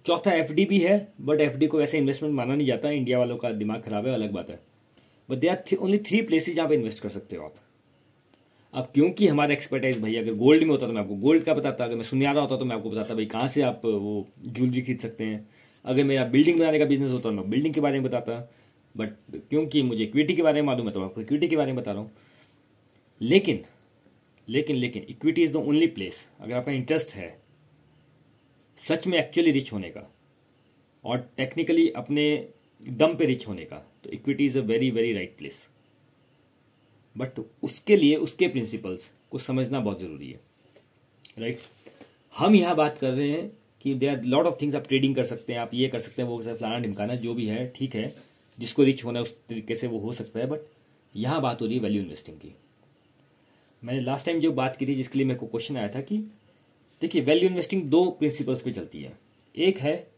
चौथा 0.07 0.33
एफडी 0.33 0.65
भी 0.65 0.79
है 0.79 0.97
बट 1.21 1.41
एफडी 1.41 1.67
को 1.67 1.79
वैसे 1.79 1.99
इन्वेस्टमेंट 1.99 2.35
माना 2.35 2.55
नहीं 2.55 2.67
जाता। 2.67 2.91
इंडिया 2.91 3.19
वालों 3.19 3.37
का 3.37 3.51
दिमाग 3.53 3.83
खराब 3.83 4.07
है, 4.07 4.15
अलग 4.15 4.33
बात 4.33 4.51
है। 4.51 4.59
But 5.29 5.39
they 5.39 5.49
are 5.49 5.77
only 5.77 5.99
three 6.01 6.21
places 6.23 6.57
जहाँ 6.57 6.69
पे 6.69 6.75
इन्वेस्ट 6.75 7.03
कर 7.03 7.09
सकते 7.11 7.37
हो 7.37 7.45
आप। 7.45 7.55
अब 8.75 8.91
क्योंकि 8.95 9.27
हमारा 9.27 9.53
एक्सपर्टाइज 9.53 10.01
भाई, 10.01 10.15
अगर 10.17 10.35
गोल्ड 10.35 10.63
में 10.63 10.71
होता 10.71 10.87
तो 10.87 10.93
मैं 10.93 11.01
आपको 11.03 11.15
गोल्ड 11.17 11.45
का 11.45 11.55
बताता, 11.55 11.85
अगर 11.85 11.97
मैं 11.97 12.05
सुनियारा 12.05 12.41
होता 12.41 12.57
तो 12.57 12.65
मैं 12.65 12.77
आपको 12.77 12.91
बताता 12.91 13.15
भाई 13.15 13.27
कहाँ 13.27 13.49
से 13.49 13.63
आप 13.63 13.81
वो 13.85 14.27
ज्वेलरी 14.41 14.83
खरीद 14.83 14.99
सकते 14.99 15.25
हैं। 15.25 15.49
अगर 15.85 16.05
मेरा 16.05 16.25
बिल्डिंग 16.27 16.59
बनाने 16.59 16.79
का 16.79 16.85
बिज़नेस 16.85 17.11
होता 17.11 17.23
तो 17.23 17.33
मैं 17.33 17.49
बिल्डिंग 17.51 17.75
के 17.75 17.81
बारे 17.81 18.01
में 18.01 18.09
बताता। 18.09 18.39
बट 18.95 19.15
क्योंकि 19.51 19.83
मुझे 19.83 20.03
इक्विटी 20.05 20.35
के 20.35 20.43
बारे 20.43 20.61
में 20.63 20.67
मालूम 20.67 20.87
है 20.87 20.93
तो 20.93 21.03
आपको 21.03 21.21
इक्विटी 21.21 21.49
के 21.49 21.57
बारे 21.57 21.73
में 21.73 21.81
बता 21.81 21.93
रहा 21.93 22.03
हूँ। 22.03 22.11
लेकिन 23.21 23.63
लेकिन 24.49 24.77
लेकिन 24.77 25.07
equity 25.09 25.43
is 25.43 25.53
the 25.53 25.57
only 25.59 25.87
place 25.89 26.17
अगर 26.41 26.55
आपका 26.55 26.73
इंटरेस्ट 26.73 27.15
है, 27.15 27.29
सच 28.83 29.07
में 29.07 29.19
एक्चुअली 29.19 29.51
रिच 29.51 29.73
होने 29.73 29.91
का, 29.91 30.11
और 31.05 31.19
टेक्निकली 31.37 31.89
अपने 31.93 32.27
दम 32.83 33.15
पे 33.15 33.27
रिच 33.27 33.47
होने 33.49 33.65
का 33.65 33.77
तो 34.05 34.11
equity 34.11 34.47
is 34.47 34.59
a 34.59 34.63
very 34.63 34.91
very 34.91 35.13
right 35.13 35.37
place 35.39 35.63
but 37.17 37.47
उसके 37.63 37.97
लिए, 37.97 38.17
उसके 38.17 38.49
प्रिंसिपल्स 38.49 39.13
को 39.31 39.39
समझना 39.39 39.81
बहुत 39.81 40.01
ज़रूरी 40.01 40.31
है। 40.31 40.41
Right 41.39 41.59
right? 41.59 41.73
हम 42.39 42.55
यहाँ 42.55 42.77
बात 42.77 42.99
कर 42.99 43.11
रहे 43.11 43.31
हैं 43.31 43.53
कि 43.81 43.95
they 43.95 44.07
are 44.07 44.23
lot 44.23 44.47
of 44.47 44.63
things 44.63 44.77
आप 44.77 44.89
ट्रेडिंग 44.89 45.17
कर 45.17 45.25
सकते 45.25 45.53
हैं, 45.53 45.61
आप 45.61 45.75
ये 45.75 45.89
कर 45.89 46.01
सकते 46.01 46.23
हैं, 46.23 46.29
वो 46.29 46.39
कर 46.39 46.57
फलाना 46.57 46.79
ढिमकाना, 46.79 47.15
जो 47.15 47.35
भी 47.35 47.47
है, 47.47 47.73
ठीक 47.77 47.95
है। 47.95 48.35
जिसको 48.59 48.83
रिच 48.83 49.05
होना 49.05 49.19
है, 49.19 49.23
उस 49.23 49.35
तरीके 49.49 49.75
से 49.75 49.87
वो 49.87 49.99
हो 49.99 50.13
सकता 50.13 50.41
है 50.41 50.47
बट 50.47 50.61
यहाँ 51.17 51.41
बात 51.41 51.61
हो 51.61 51.67
रही 51.67 51.75
है 51.75 51.81
वैल्यू 51.81 52.03
इन्वेस्टिंग 52.03 52.37
की। 52.37 52.55
मैंने 53.85 54.01
लास्ट 54.01 54.27
टाइम 54.27 54.41
जो 54.41 54.53
बात 54.53 54.77
की 54.77 54.87
थी, 54.87 54.95
जिसके 54.95 55.19
लिए 55.19 55.27
मेरे 55.27 55.41
को 55.41 55.47
क्वेश्चन 55.47 55.77
आया 55.77 55.89
था 55.89 56.01
कि, 56.01 56.19
देखिए 57.01 57.23
वैल्यू 57.23 57.49
इन्वेस्टिंग 57.49 57.83
दो 57.83 58.11
प्रिंसिपल्स 58.11 58.63
पे 58.63 58.73
चलती 58.73 59.03
है। 59.03 59.19
एक 59.57 59.79
है 59.79 60.11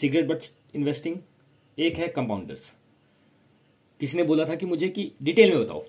सिगरेट 0.00 0.26
बट 0.26 0.38
इन्वेस्टिंग 0.74 1.16
एक 1.78 1.96
है 1.96 2.08
कंपाउंडर्स 2.08 2.72
किसी 4.00 4.16
ने 4.16 4.22
बोला 4.22 4.44
था 4.44 4.54
कि 4.54 4.66
मुझे 4.66 4.88
कि 4.88 5.10
डिटेल 5.22 5.50
में 5.50 5.64
बताओ? 5.64 5.84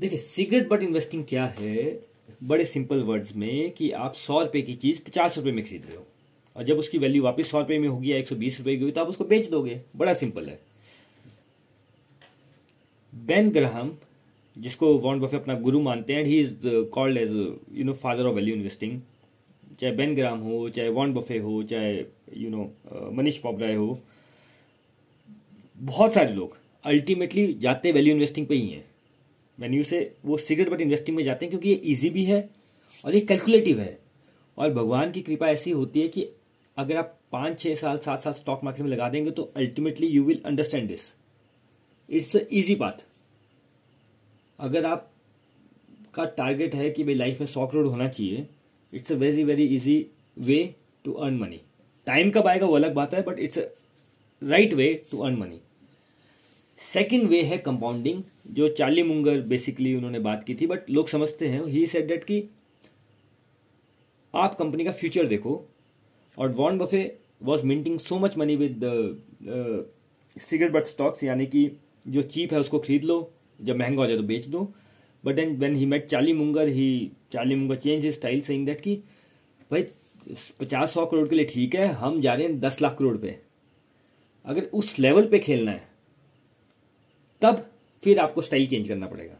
देखिए, 0.00 0.18
सिगरेट 0.18 0.68
बट 0.68 0.82
इन्वेस्टिंग 0.82 1.24
क्या 1.28 1.44
है? 1.58 2.00
बड़े 2.42 2.64
सिंपल 2.64 3.02
वर्ड्स 3.02 3.34
में 3.36 3.70
कि 3.70 3.90
आप 3.92 4.14
सौ 4.14 4.40
रुपए 4.42 4.62
की 4.62 4.74
चीज़ 4.74 5.00
पचास 5.06 5.36
रुपए 5.38 5.52
में 5.52 5.64
खरीद 5.64 5.86
रहे 5.86 5.96
हो। 5.96 6.06
और 6.56 6.62
जब 6.64 6.78
उसकी 6.78 6.98
वैल्यू 6.98 7.22
वापस 7.22 7.50
सौ 7.50 7.60
रुपए 7.60 7.78
में 7.78 7.88
होगी 7.88 8.12
या 8.12 8.18
एक 8.18 8.28
सौ 8.28 8.36
बीस 8.36 8.58
रुपए 8.58 8.74
की 8.76 8.80
होगी 8.80 8.92
तो 8.92 9.00
आप 9.00 9.08
उसको 9.08 9.24
बेच 9.24 9.48
दोगे। 9.50 9.80
बड़ा 9.96 10.14
सिंपल 10.14 10.48
है। 10.48 10.58
बेन 13.12 13.50
ग्राहम, 13.50 13.96
जिसको 14.56 14.92
वॉन्ड 14.98 15.22
बफे 15.22 15.36
अपना 15.36 15.54
गुरु 15.58 15.80
मानते 15.80 16.12
हैं 16.12 16.24
he 16.24 16.40
is 16.40 16.54
called 16.94 17.18
as 17.18 17.30
you 17.72 17.84
know 17.84 17.92
father 17.94 18.26
of 18.26 18.34
value 18.34 18.54
investing 18.54 19.00
चाहे 19.80 19.92
बेन 19.96 20.14
ग्राम 20.14 20.38
हो, 20.38 20.68
चाहे 20.68 20.88
वॉन्ड 20.88 21.14
बफे 21.14 21.38
हो, 21.38 21.62
चाहे 21.62 21.94
यू 22.36 22.50
नो 22.50 23.10
मनीष 23.12 23.38
पॉबराय 23.38 23.74
हो 23.74 23.98
बहुत 25.80 26.12
सारे 26.14 26.32
लोग 26.34 26.56
अल्टीमेटली 26.84 27.52
जाते 27.60 27.92
वैल्यू 27.92 28.12
इन्वेस्टिंग 28.14 28.46
पे 28.46 28.54
ही 28.54 28.68
हैं। 28.68 28.84
वैल्यू 29.58 29.82
से 29.82 30.00
वो 30.24 30.36
सिगरेट 30.36 30.68
बट 30.70 30.80
इन्वेस्टिंग 30.80 31.16
में 31.16 31.24
जाते 31.24 31.46
हैं 31.46 31.50
क्योंकि 31.50 31.68
ये 31.68 31.74
इजी 31.92 32.10
भी 32.10 32.24
है 32.24 32.48
और 33.04 33.14
ये 33.14 33.20
कैलकुलेटिव 33.20 33.80
है। 33.80 33.98
और 34.58 34.72
भगवान 34.72 35.10
की 35.12 35.20
कृपा 35.22 35.48
ऐसी 35.48 35.70
होती 35.70 36.00
है 36.00 36.08
कि 36.08 36.26
अगर 36.76 36.96
आप 36.96 37.16
पाँच 37.32 37.58
छः 37.60 37.74
साल, 37.74 37.98
सात 37.98 38.22
साल 38.22 38.32
स्टॉक 38.32 38.64
मार्केट 38.64 38.84
में 38.84 38.90
लगा 38.90 39.08
देंगे 39.08 39.30
तो 39.30 39.42
ultimately 39.56 40.06
you 40.06 40.24
will 40.24 40.40
understand 40.46 40.88
this 40.88 41.12
it's 42.08 42.36
easy 42.52 42.74
बात 42.74 43.04
अगर 44.58 44.86
आप 44.86 45.10
का 46.14 46.24
टारगेट 46.36 46.74
है 46.74 46.90
कि 46.90 47.04
भाई 47.04 47.14
लाइफ 47.14 47.40
में 47.40 47.46
सौ 47.46 47.66
करोड़ 47.66 47.86
होना 47.86 48.08
चाहिए 48.08 48.46
it's 48.92 49.12
a 49.12 49.14
very 49.14 49.44
very 49.44 49.66
easy 49.76 50.04
way 50.38 50.62
to 51.04 51.12
earn 51.12 51.38
money 51.38 51.60
time 52.06 52.30
कब 52.30 52.46
आएगा 52.46 52.66
वो 52.66 52.76
अलग 52.76 52.94
बात 52.94 53.14
है 53.14 53.22
but 53.22 53.38
it's 53.38 53.58
a 53.58 53.68
right 54.42 54.74
way 54.74 54.92
to 55.10 55.18
earn 55.18 55.36
money 55.36 55.60
second 56.80 57.28
way 57.28 57.42
है 57.42 57.58
कंपाउंडिंग 57.58 58.22
जो 58.50 58.68
चार्ली 58.68 59.02
मुंगर 59.02 59.40
बेसिकली 59.48 59.94
उन्होंने 59.94 60.18
बात 60.18 60.44
की 60.44 60.54
थी 60.54 60.66
बट 60.66 60.90
लोग 60.90 61.08
समझते 61.08 61.48
हैं। 61.48 61.62
ही 61.64 61.86
सेड 61.86 62.06
डेट 62.08 62.24
कि 62.24 62.42
आप 64.34 64.54
कंपनी 64.54 64.84
का 64.84 64.92
फ्यूचर 64.92 65.26
देखो, 65.26 65.66
और 66.38 66.52
Warren 66.52 66.78
Buffett 66.78 67.02
was 67.42 67.64
minting 67.66 67.98
so 67.98 68.18
much 68.18 68.36
money 68.38 68.56
with 68.56 68.80
cigarette 70.36 70.72
butt 70.72 70.86
stocks 70.86 71.24
यानी 71.24 71.46
कि 71.46 71.70
जो 72.08 72.22
चीप 72.24 72.52
है 72.52 72.60
उसको 72.60 72.78
खरीद 72.78 73.04
लो, 73.04 73.32
जब 73.58 73.76
महँगा 73.76 74.02
हो 74.02 74.06
जाए 74.06 74.16
तो 74.16 74.22
बेच 74.24 74.46
दो। 74.46 74.62
But 75.24 75.34
then 75.34 75.56
when 75.56 75.74
he 75.76 75.86
met 75.86 76.06
Charlie 76.06 76.32
Munger 76.32 76.68
he 76.68 77.10
Charlie 77.32 77.54
Munger 77.54 77.76
change 77.76 78.04
his 78.04 78.14
style 78.14 78.40
saying 78.40 78.66
that 78.66 78.80
कि, 78.80 78.94
भाई, 79.70 79.82
पचास 80.60 80.92
सौ 80.94 81.06
करोड़ 81.06 81.28
के 81.28 81.36
लिए 81.36 81.46
ठीक 81.46 81.74
है, 81.74 81.86
हम 81.86 82.20
जा 82.20 82.34
रहे 82.34 82.46
हैं 82.46 82.58
दस 82.60 82.80
लाख 82.82 82.96
करोड़ 82.98 83.16
पे। 83.16 83.38
अगर 84.46 84.62
उस 84.62 84.98
लेवल 84.98 85.26
पे 85.28 85.38
खेलना 85.38 85.70
है 85.70 85.88
तब 87.42 87.66
फिर 88.02 88.18
आपको 88.18 88.42
स्टाइल 88.42 88.66
चेंज 88.66 88.88
करना 88.88 89.06
पड़ेगा। 89.06 89.38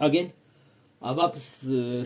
अगेन 0.00 0.30
अब 1.02 1.20
आप 1.20 1.34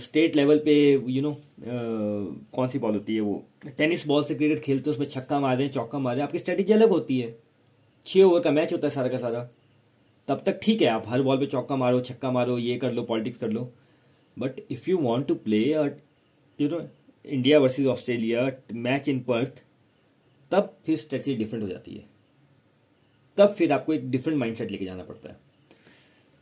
स्टेट 0.03 0.37
लेवल 0.37 0.59
पे 0.65 0.75
यू 0.93 1.23
नो 1.23 1.37
कौन 1.61 2.69
सी 2.69 2.79
बॉल 2.79 2.95
होती 2.95 3.15
है 3.15 3.21
वो? 3.21 3.43
टेनिस 3.69 4.07
बॉल 4.07 4.25
से 4.25 4.35
क्रिकेट 4.35 4.63
खेलते 4.63 4.91
हैं, 4.91 4.95
उसमें 4.95 5.09
छक्का 5.09 5.41
मार 5.41 5.57
रहे 5.57 5.67
हैं 5.67 5.73
चौका 5.73 5.99
मार 5.99 6.15
रहे 6.15 6.21
हैं 6.21 6.29
आपकी 6.29 6.39
स्ट्रेटेजी 6.39 6.73
अलग 6.73 6.89
होती 6.89 7.21
है। 7.21 7.37
छः 8.07 8.23
ओवर 8.23 8.41
का 8.41 8.51
मैच 8.51 8.73
होता 8.73 8.87
है 8.87 8.95
सारा 8.95 9.09
का 9.09 9.19
सारा। 9.19 9.49
तब 10.29 10.43
तक 10.47 10.61
ठीक 10.63 10.83
है, 10.83 10.89
आप 10.89 11.05
हर 11.09 11.23
बॉल 11.23 11.39
पे 11.39 11.47
चौका 11.47 11.77
मारो, 11.77 12.01
छक्का 12.01 12.31
मारो, 12.31 12.59
ये 12.59 12.77
कर 12.79 12.93
लो 12.93 13.03
पॉलिटिक्स 13.03 13.39
कर 13.39 13.51
लो। 13.51 13.73
But 14.37 14.61
if 14.71 14.91
you 14.91 14.99
want 15.01 15.27
to 15.29 15.35
play 15.37 15.63
you 15.63 16.69
know 16.69 16.81
India 17.25 17.59
versus 17.59 17.87
Australia 17.87 18.51
match 18.75 19.09
in 19.09 19.21
Perth 19.23 19.63
तब 20.53 20.77
फिर 20.87 20.97
स्ट्रेटेजी 20.97 21.35
डिफरेंट 21.37 21.63
हो 21.63 21.69
जाती 21.69 21.95
है। 21.95 22.05
तब 23.39 23.55
फिर 23.59 23.73
आपको 23.73 23.95
एक 23.95 24.11
डिफरेंट 24.11 24.39
माइंडसेट 24.39 24.71
लेके 24.71 24.85
जाना 24.85 25.03
पड़ता 25.03 25.29
है। 25.29 25.37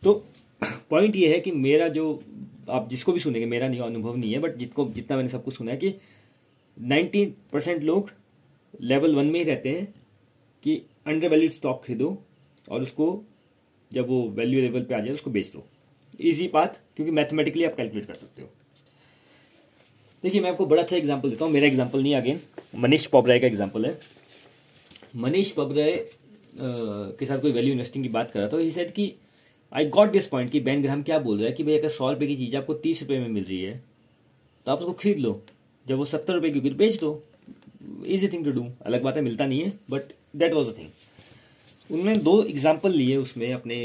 तो 0.03 0.15
पॉइंट 0.91 1.17
ये 1.17 1.33
है 1.33 1.41
कि 1.41 1.51
मेरा 1.53 1.89
जो, 1.89 2.23
आप 2.69 2.89
जिसको 2.89 3.13
भी 3.13 3.21
सुनेंगे, 3.21 3.47
मेरा 3.47 3.69
नहीं, 3.69 3.81
अनुभव 3.81 4.17
नहीं 4.17 4.33
है 4.33 4.39
बट 4.39 4.57
जितको, 4.57 4.89
जितना 4.91 5.17
मैंने 5.17 5.29
सबको 5.29 5.51
सुना 5.51 5.71
है 5.71 5.77
कि 5.77 5.95
नाइन्टी 6.77 7.25
परसेंट 7.53 7.83
लोग 7.83 8.11
लेवल 8.81 9.15
वन 9.15 9.27
में 9.27 9.39
ही 9.41 9.45
रहते 9.45 9.69
हैं 9.69 9.87
कि 10.65 10.81
अंडर 11.07 11.29
वैल्यूड 11.29 11.53
स्टॉक 11.53 11.85
खरीदो 11.85 12.17
और 12.69 12.83
उसको 12.83 13.25
जब 13.93 14.09
वो 14.09 14.23
वैल्यू 14.29 14.61
लेवल 14.61 14.83
पे 14.83 14.95
आ 14.95 15.01
जाए, 15.01 15.15
उसको 15.15 15.31
बेच 15.31 15.51
दो। 15.53 15.67
इजी 16.21 16.49
बात, 16.49 16.79
क्योंकि 16.97 17.13
मैथमेटिकली 17.13 17.65
आप 17.65 17.75
कैलकुलेट 17.75 18.07
कर 18.07 18.15
सकते 18.15 18.43
हो। 18.43 18.49
देखिए, 20.25 20.41
मैं 20.41 20.51
आपको 20.51 20.67
बड़ा 20.67 20.83
अच्छा 20.83 20.97
एग्ज़ाम्पल 20.97 21.31
देता 21.31 21.45
हूँ। 21.45 21.53
मेरा 21.53 21.67
एग्ज़ाम्पल 21.67 22.03
नहीं 22.03 22.15
अगेन 22.15 22.41
मनीष 22.75 23.07
पॉबराय 23.07 23.39
का 23.39 23.47
एग्ज़ाम्पल 23.47 23.87
है। 23.87 23.99
मनीष 25.17 25.51
पॉबराय 25.51 25.93
के 26.59 27.27
साथ 27.27 27.39
कोई 27.39 27.53
वैल्यू 27.53 27.73
इन्वेस्टिंग 27.73 28.05
की 28.05 28.11
बात 28.11 28.31
कर 28.31 28.41
रहा 28.41 28.49
था 28.49 28.59
ही 28.59 28.71
सेट 28.71 28.91
कि 28.91 29.13
आई 29.73 29.87
गॉट 29.89 30.11
दिस 30.13 30.27
पॉइंट 30.27 30.51
कि 30.51 30.61
बैन 30.61 30.83
ग्राम 30.83 31.03
क्या 31.03 31.19
बोल 31.19 31.39
रहा 31.39 31.47
है 31.47 31.53
कि 31.53 31.65
भाई 31.65 31.79
अगर 31.79 31.89
सौ 31.89 32.11
रुपये 32.13 32.29
की 32.29 32.37
चीज़ 32.37 32.57
आपको 32.57 32.75
तीस 32.85 33.03
रुपये 33.03 33.19
में 33.19 33.29
मिल 33.29 33.45
रही 33.45 33.61
है 33.63 33.83
तो 34.67 34.73
आप 34.73 34.79
उसको 34.79 34.93
खरीद 34.93 35.19
लो। 35.19 35.41
जब 35.87 35.97
वो 35.97 36.05
सत्तर 36.05 36.35
रुपये 36.35 36.51
की 36.51 36.61
तो 36.61 36.77
बेच 36.77 37.01
दो 37.01 37.23
इजी 38.07 38.29
थिंग 38.29 38.45
टू 38.45 38.51
डू 38.53 38.67
अलग 38.87 39.03
बात 39.03 39.17
है 39.17 39.23
मिलता 39.23 39.47
नहीं 39.47 39.61
है 39.61 39.73
but 39.91 40.13
that 40.37 40.53
was 40.53 40.69
a 40.69 40.73
thing 40.79 40.89
उन्होंने 41.91 42.17
दो 42.19 42.43
एग्ज़ाम्पल 42.45 42.93
लिए 42.93 43.17
उसमें, 43.17 43.53
अपने 43.53 43.77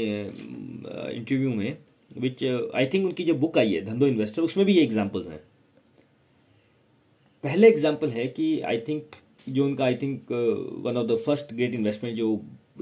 इंटरव्यू 1.12 1.50
में 1.50 1.76
विच 2.18 2.44
आई 2.44 2.86
थिंक 2.86 3.06
उनकी 3.06 3.24
जो 3.24 3.34
बुक 3.34 3.58
आई 3.58 3.72
है, 3.72 3.84
धंधो 3.84 4.06
इन्वेस्टर 4.06 4.42
उसमें 4.42 4.64
भी 4.66 4.74
ये 4.74 4.82
एग्जाम्पल्स 4.82 5.26
हैं। 5.26 5.40
पहले 7.44 7.68
एग्ज़ाम्पल 7.68 8.10
है 8.10 8.26
कि 8.28 8.60
आई 8.62 8.78
थिंक 8.88 9.16
जो 9.46 9.64
उनका 9.64 9.84
I 9.84 9.94
think 9.94 10.32
one 10.84 10.96
of 10.96 11.06
the 11.06 11.16
first 11.26 11.52
great 11.54 11.74
investment 11.74 12.16
जो 12.16 12.30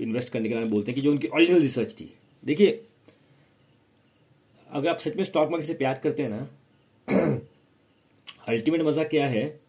इन्वेस्ट 0.01 0.29
करने 0.29 0.49
के 0.49 0.55
बारे 0.55 0.65
में 0.65 0.75
बोलते 0.75 0.91
हैं 0.91 0.95
कि 0.95 1.01
जो 1.01 1.11
उनकी 1.11 1.29
ओरिजिनल 1.29 1.61
रिसर्च 1.61 1.93
थी। 1.93 2.13
देखिए, 2.45 2.85
अगर 4.71 4.89
आप 4.89 4.99
सच 4.99 5.17
में 5.17 5.25
स्टॉक 5.25 5.51
मार्केट 5.51 5.67
से 5.67 5.75
प्यार 5.75 6.01
करते 6.05 6.23
हैं 6.23 6.31
ना 6.31 6.49
अल्टीमेट 8.49 8.83
मज़ा 8.83 9.05
क्या 9.05 9.27
है? 9.27 9.61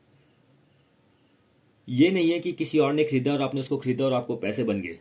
ये 1.87 2.11
नहीं 2.11 2.31
है 2.31 2.39
कि 2.39 2.51
किसी 2.51 2.79
और 2.79 2.93
ने 2.93 3.03
खरीदा 3.03 3.33
और 3.33 3.41
आपने 3.41 3.61
उसको 3.61 3.77
खरीदा 3.77 4.05
और 4.05 4.13
आपको 4.13 4.35
पैसे 4.35 4.63
बन 4.63 4.81
गए। 4.81 4.97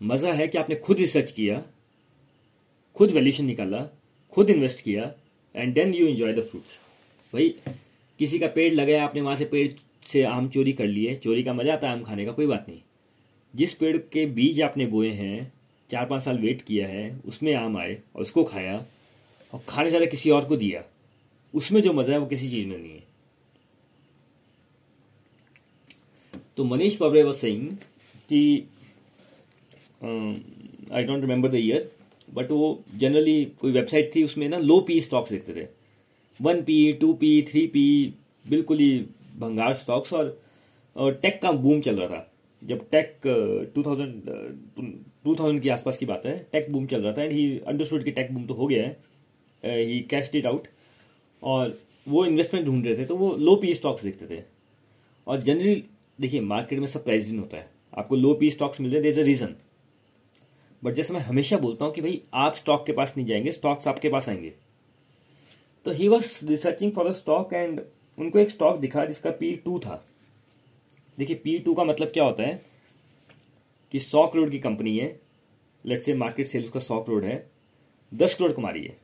मज़ा 0.00 0.32
है 0.32 0.48
कि 0.48 0.58
आपने 0.58 0.76
खुद 0.76 0.98
रिसर्च 0.98 1.30
किया, 1.30 1.62
खुद 2.96 3.10
वैल्यूशन 3.10 3.44
निकाला, 3.44 3.82
खुद 4.32 4.50
इन्वेस्ट 4.50 4.80
किया 4.80 5.12
and 5.54 5.74
then 5.74 5.94
you 5.94 6.06
enjoy 6.06 6.32
the 6.32 6.44
fruits 6.44 6.78
भाई, 7.32 7.48
किसी 8.18 8.38
का 8.38 8.46
पेड़ 8.46 8.72
लगाया, 8.74 9.04
आपने 9.04 9.20
वहाँ 9.20 9.36
से 9.36 9.44
पेड़ 9.44 9.68
से 10.12 10.22
आम 10.22 10.48
चोरी 10.48 10.72
कर 10.72 10.86
लिए, 10.86 11.14
चोरी 11.14 11.42
का 11.42 11.52
मज़ा 11.52 11.72
आता 11.72 11.88
है 11.88 11.92
आम 11.92 12.02
खाने 12.04 12.24
का, 12.24 12.32
कोई 12.32 12.46
बात 12.46 12.66
नहीं। 12.68 12.80
जिस 13.54 13.72
पेड़ 13.74 13.96
के 14.12 14.24
बीज 14.28 14.60
आपने 14.62 14.86
बोए 14.86 15.10
हैं 15.12 15.52
चार 15.90 16.06
पाँच 16.06 16.22
साल 16.22 16.38
वेट 16.38 16.62
किया 16.62 16.86
है, 16.88 17.20
उसमें 17.26 17.54
आम 17.54 17.76
आए 17.78 17.96
और 18.16 18.22
उसको 18.22 18.44
खाया 18.44 18.84
और 19.52 19.60
खाने 19.68 19.90
सारे 19.90 20.06
किसी 20.06 20.30
और 20.30 20.44
को 20.44 20.56
दिया, 20.56 20.82
उसमें 21.54 21.80
जो 21.82 21.92
मज़ा 21.92 22.12
है 22.12 22.18
वो 22.18 22.26
किसी 22.26 22.50
चीज़ 22.50 22.66
में 22.66 22.78
नहीं 22.78 22.90
है। 22.90 23.02
तो 26.56 26.64
मनीष 26.64 26.96
पबरे 26.96 27.22
वॉज़ 27.22 27.36
सेइंग 27.36 27.70
कि 28.30 28.68
I 30.02 31.04
don't 31.04 31.20
remember 31.20 31.48
the 31.50 31.54
year 31.54 31.90
but 32.28 32.50
वो 32.50 32.82
जनरली 32.96 33.44
कोई 33.60 33.72
वेबसाइट 33.72 34.14
थी, 34.14 34.22
उसमें 34.24 34.48
ना 34.48 34.58
लो 34.58 34.80
पी 34.80 35.00
स्टॉक्स 35.00 35.30
देखते 35.30 35.52
थे। 35.54 35.66
One 36.40 36.62
P 36.62 36.92
two 36.92 37.12
P 37.14 37.40
three 37.50 37.66
P 37.66 38.14
बिल्कुल 38.44 38.78
ही 38.78 38.98
भंगार 39.38 39.74
स्टॉक्स 39.76 40.12
और 40.12 41.18
टेक 41.22 41.40
का 41.42 41.52
बूम 41.52 41.80
चल 41.80 41.96
रहा 41.96 42.08
था। 42.08 42.30
जब 42.64 42.86
tech 42.90 43.20
two 43.74 43.82
thousand 43.82 44.22
two 45.24 45.34
thousand 45.34 45.60
के 45.62 45.70
आसपास 45.70 45.98
की 45.98 46.06
बात 46.06 46.22
है 46.26 46.36
टेक 46.52 46.70
बूम 46.72 46.86
चल 46.86 47.02
रहा 47.02 47.12
था 47.12 47.22
एंड 47.22 47.32
ही 47.32 47.58
अंडरस्टूड 47.58 48.04
कि 48.04 48.10
टेक 48.10 48.32
बूम 48.34 48.46
तो 48.46 48.54
हो 48.54 48.66
गया 48.66 48.84
है 48.84 49.82
ही 49.82 50.00
कैश 50.10 50.30
इट 50.34 50.46
आउट 50.46 50.68
और 51.42 51.78
वो 52.08 52.24
इन्वेस्टमेंट 52.26 52.66
ढूंढ 52.66 52.86
रहे 52.86 52.96
थे 52.96 53.04
तो 53.04 53.16
वो 53.16 53.34
लो 53.36 53.56
पी 53.56 53.74
स्टॉक्स 53.74 54.02
देखते 54.04 54.26
थे। 54.26 54.42
और 55.26 55.40
जनरली 55.40 55.84
देखिए 56.18 56.40
मार्केट 56.42 56.78
में 56.78 56.86
सब 56.86 57.04
प्राइस 57.04 57.30
होता 57.32 57.56
है। 57.56 57.68
आपको 57.98 58.16
लो 58.16 58.34
पी 58.34 58.50
स्टॉक्स 58.50 58.80
मिल 58.80 58.90
रहे 58.90 58.96
हैं 58.96 59.02
there 59.02 59.12
is 59.12 59.20
a 59.20 59.24
reason 59.24 59.54
but 60.82 60.94
जैसे 60.94 61.14
मैं 61.14 61.20
हमेशा 61.20 61.58
बोलता 61.58 61.84
हूँ 61.84 61.92
कि 61.94 62.00
भाई, 62.00 62.20
आप 62.34 62.54
स्टॉक 62.54 62.84
के 62.86 62.92
पास 62.92 63.12
नहीं 63.16 63.26
जाएँगे 63.26 63.52
स्टॉक्स 63.52 63.88
आपके 63.88 64.08
पास 64.08 64.28
आएँगे। 64.28 64.52
तो 65.86 65.90
he 65.90 66.08
was 66.08 66.24
researching 66.46 66.92
for 66.92 67.06
a 67.06 67.12
stock 67.12 67.52
and 67.52 67.80
उनको 68.18 68.38
एक 68.38 68.50
स्टॉक 68.50 68.78
दिखा 68.78 69.04
जिसका 69.04 69.30
पी 69.30 69.54
टू 69.64 69.78
था। 69.78 70.04
देखिए 71.18 71.36
पी 71.36 71.58
टू 71.58 71.74
का 71.74 71.84
मतलब 71.84 72.08
क्या 72.08 72.24
होता 72.24 72.42
है 72.42 72.62
कि 73.92 73.98
सौ 73.98 74.26
करोड़ 74.26 74.50
की 74.50 74.58
कंपनी 74.58 74.96
है। 74.98 75.20
लेट 75.86 76.00
से 76.00 76.14
मार्केट 76.14 76.46
सेल 76.46 76.64
उसका 76.64 76.80
सौ 76.80 77.00
करोड़ 77.00 77.24
है। 77.24 77.50
दस 78.14 78.34
करोड़ 78.34 78.52
कमा 78.52 78.70
रही 78.70 78.84
है। 78.84 78.96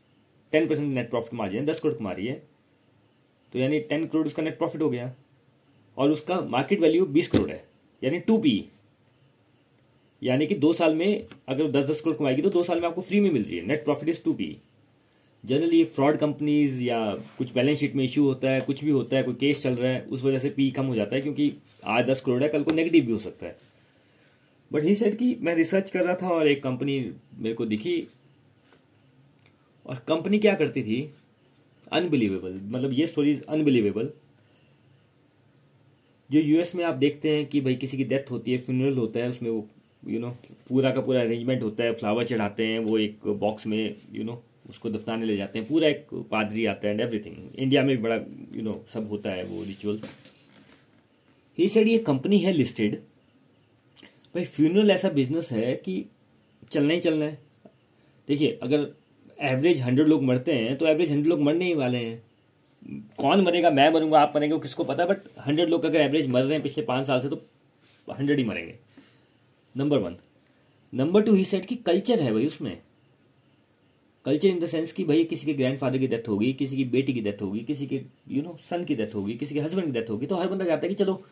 Ten 0.52 0.69
percent 0.69 0.95
net 0.95 1.11
profit 1.11 1.35
margin 1.35 1.67
दस 1.67 1.81
करोड़ 1.81 1.95
कमा 1.95 2.12
रही 2.12 2.26
है। 2.26 2.43
तो 3.52 3.59
यानी 3.59 3.81
टेन 3.81 4.07
करोड़ 4.07 4.26
उसका 4.26 4.43
नेट 4.43 4.59
प्रॉफिट 4.59 4.83
हो 4.83 4.90
गया। 4.90 5.14
और 5.97 6.11
उसका 6.11 6.40
मार्केट 6.40 6.81
वैल्यू 6.81 7.07
बीस 7.07 7.29
करोड़ 7.29 7.50
है। 7.50 7.64
यानी 8.02 8.19
टू 8.19 8.38
पी 8.38 8.64
यानी 10.23 10.47
कि 10.47 10.55
दो 10.55 10.73
साल 10.73 10.95
में 10.95 11.26
अगर 11.49 11.71
दस 11.71 11.85
दस 11.85 12.00
करोड़ 12.00 12.17
कमाएगी 12.17 12.43
तो 12.43 12.50
दो 12.50 12.62
साल 12.62 12.81
में 12.81 12.88
आपको 12.88 13.00
फ्री 13.00 13.21
में 13.21 13.31
मिल 13.31 13.45
रही 13.45 13.57
है। 13.57 13.67
Net 13.67 13.85
profit 13.85 14.09
is 14.09 14.23
two 14.25 14.33
P 14.33 14.57
generally 15.45 15.85
fraud 15.85 16.17
companies 16.17 16.83
या 16.83 17.14
कुछ 17.38 17.52
बैलेंस 17.55 17.79
शीट 17.79 17.95
में 17.95 18.05
इश्यू 18.05 18.25
होता 18.25 18.50
है, 18.50 18.61
कुछ 18.61 18.85
भी 18.85 18.90
होता 18.90 19.17
है, 19.17 19.23
कोई 19.23 19.35
केस 19.35 19.62
चल 19.62 19.75
रहा 19.75 19.93
है, 19.93 20.02
उस 20.02 20.23
वजह 20.23 20.38
से 20.38 20.50
पी 20.50 20.71
कम 20.71 20.87
हो 20.87 20.95
जाता 20.95 21.17
है, 21.17 21.23
क्योंकि 21.23 21.52
आज 21.85 22.05
दस 22.07 22.21
करोड़ 22.21 22.43
है 22.43 22.49
कल 22.49 22.63
को 22.63 22.73
नेगेटिव 22.73 23.07
भी 23.07 23.13
हो 23.13 23.19
सकता 23.19 23.47
है। 23.47 23.57
बट 24.73 24.83
ही 24.83 24.95
सेट 24.95 25.19
कि 25.19 25.37
मैं 25.41 25.55
रिसर्च 25.55 25.91
कर 25.91 26.05
रहा 26.05 26.15
था 26.15 26.29
और 26.29 26.49
एक 26.49 26.63
कंपनी 26.63 26.99
मेरे 27.39 27.55
को 27.55 27.67
दिखी। 27.67 28.01
और 29.87 30.03
कंपनी 30.09 30.39
क्या 30.39 30.55
करती 30.55 30.83
थी? 30.83 31.11
अनबिलीवेबल 31.93 32.61
मतलब 32.65 32.93
ये 32.93 33.07
स्टोरी 33.07 33.41
अनबिलीवेबल 33.49 34.11
जो 36.31 36.41
यूएस 36.41 36.75
में 36.75 36.85
आप 36.85 36.95
देखते 36.95 37.37
हैं 37.37 37.47
कि 37.47 37.61
भाई 37.61 37.75
किसी 37.75 37.97
की 37.97 38.05
डेथ 38.05 38.31
होती 38.31 38.53
है 38.53 38.59
फ्यूनरल 38.59 38.99
होता 38.99 39.21
है 39.21 39.29
उसमें 39.29 39.51
वो 39.51 39.67
यू 40.07 40.13
you 40.13 40.21
नो 40.21 40.29
know, 40.29 40.53
पूरा 40.69 40.91
का 40.91 41.01
पूरा 41.01 41.21
अरेंजमेंट 41.21 41.63
होता 41.63 41.85
है 41.85 41.93
फ्लावर 41.93 42.25
चढ़ाते 42.25 42.67
हैं 42.67 42.79
वो 42.79 42.99
एक 42.99 43.27
बॉक्स 43.27 43.67
में 43.67 43.79
यू 43.79 44.17
you 44.17 44.27
नो 44.27 44.33
know, 44.33 44.71
उसको 44.71 44.91
दफनाने 44.91 45.27
ले 45.27 45.37
जाते 45.37 45.59
हैं। 45.59 45.69
पूरा 45.69 45.89
एक 45.89 46.07
पादरी 46.31 46.65
आता 46.67 46.87
है 46.89 46.93
एंड 46.93 47.01
एवरीथिंग 47.01 47.37
इंडिया 47.57 47.83
में 47.83 47.97
भी 47.97 48.03
बड़ा 48.03 48.15
यू 48.15 48.55
you 48.55 48.63
नो 48.63 48.73
know, 48.73 48.93
सब 48.93 49.09
होता 49.09 49.31
है 49.31 49.45
वो 49.45 49.63
रिचुअल 49.65 50.01
ही 51.59 51.69
सेड 51.69 51.89
ये 51.89 51.99
कंपनी 51.99 52.39
है 52.39 52.53
लिस्टेड 52.53 52.95
भाई 54.35 54.45
फ्यूनरल 54.47 54.91
ऐसा 54.91 55.09
बिज़नेस 55.11 55.51
है 55.53 55.75
कि 55.77 56.05
चलना 56.71 56.95
ही 56.95 57.01
चलना 57.01 57.25
है। 57.25 57.39
देखिए, 58.29 58.59
अगर 58.63 58.87
एवरेज 59.43 59.81
हंड्रेड 59.81 60.09
लोग 60.09 60.23
मरते 60.23 60.55
हैं 60.55 60.77
तो 60.79 60.87
एवरेज 60.87 61.11
हंड्रेड 61.11 61.27
लोग 61.27 61.41
मरने 61.41 61.65
ही 61.65 61.75
वाले 61.75 61.99
हैं। 61.99 62.23
कौन 63.19 63.41
मरेगा? 63.41 63.71
मैं 63.71 63.89
मरूँगा, 63.93 64.21
आप 64.21 64.33
मरेंगे 64.37 64.59
किसको 64.59 64.85
पता? 64.85 65.07
बट 65.07 65.23
हंड्रेड 65.47 65.69
लोग 65.69 65.85
अगर 65.85 66.01
एवरेज 66.01 66.27
मर 66.29 66.43
रहे 66.43 66.53
हैं 66.53 66.63
पिछले 66.63 66.85
पाँच 66.85 67.07
साल 67.07 67.21
से 67.21 67.29
तो 67.29 67.43
हंड्रेड 68.09 68.39
ही 68.39 68.45
मरेंगे। 68.45 68.75
नंबर 69.75 69.99
वन 69.99 70.17
नंबर 70.93 71.23
टू 71.23 71.35
ही 71.35 71.45
सेट 71.45 71.67
की 71.67 71.77
कल्चर 71.77 72.21
है 72.21 72.33
भाई 72.33 72.47
उसमें। 72.47 72.77
कल्चर 74.27 74.49
इन 74.49 74.59
द 74.61 74.67
सेंस 74.67 74.93
कि 74.93 75.05
भाई 75.05 75.25
किसी 75.25 75.47
के 75.47 75.53
ग्रैंडफादर 75.55 75.99
की 75.99 76.07
डेथ 76.07 76.29
होगी, 76.29 76.53
किसी 76.53 76.77
की 76.77 76.85
बेटी 76.87 77.13
की 77.13 77.21
डेथ 77.21 77.43
होगी, 77.43 77.61
किसी 77.61 77.87
के 77.87 78.01
यू 78.29 78.43
नो 78.43 78.57
सन 78.71 78.85
की 78.85 78.95
डेथ 78.95 79.15
होगी, 79.15 79.35
किसी 79.35 79.55
के 79.55 79.61
हस्बैंड 79.61 79.87
की 79.87 79.93
डेथ 79.93 80.11
होगी 80.11 80.27
तो 80.27 80.37
हर 80.37 80.49
बंदा 80.49 80.65
चाहता 80.65 80.83
है 80.83 80.89
कि 80.89 80.95
चलो 80.95 81.23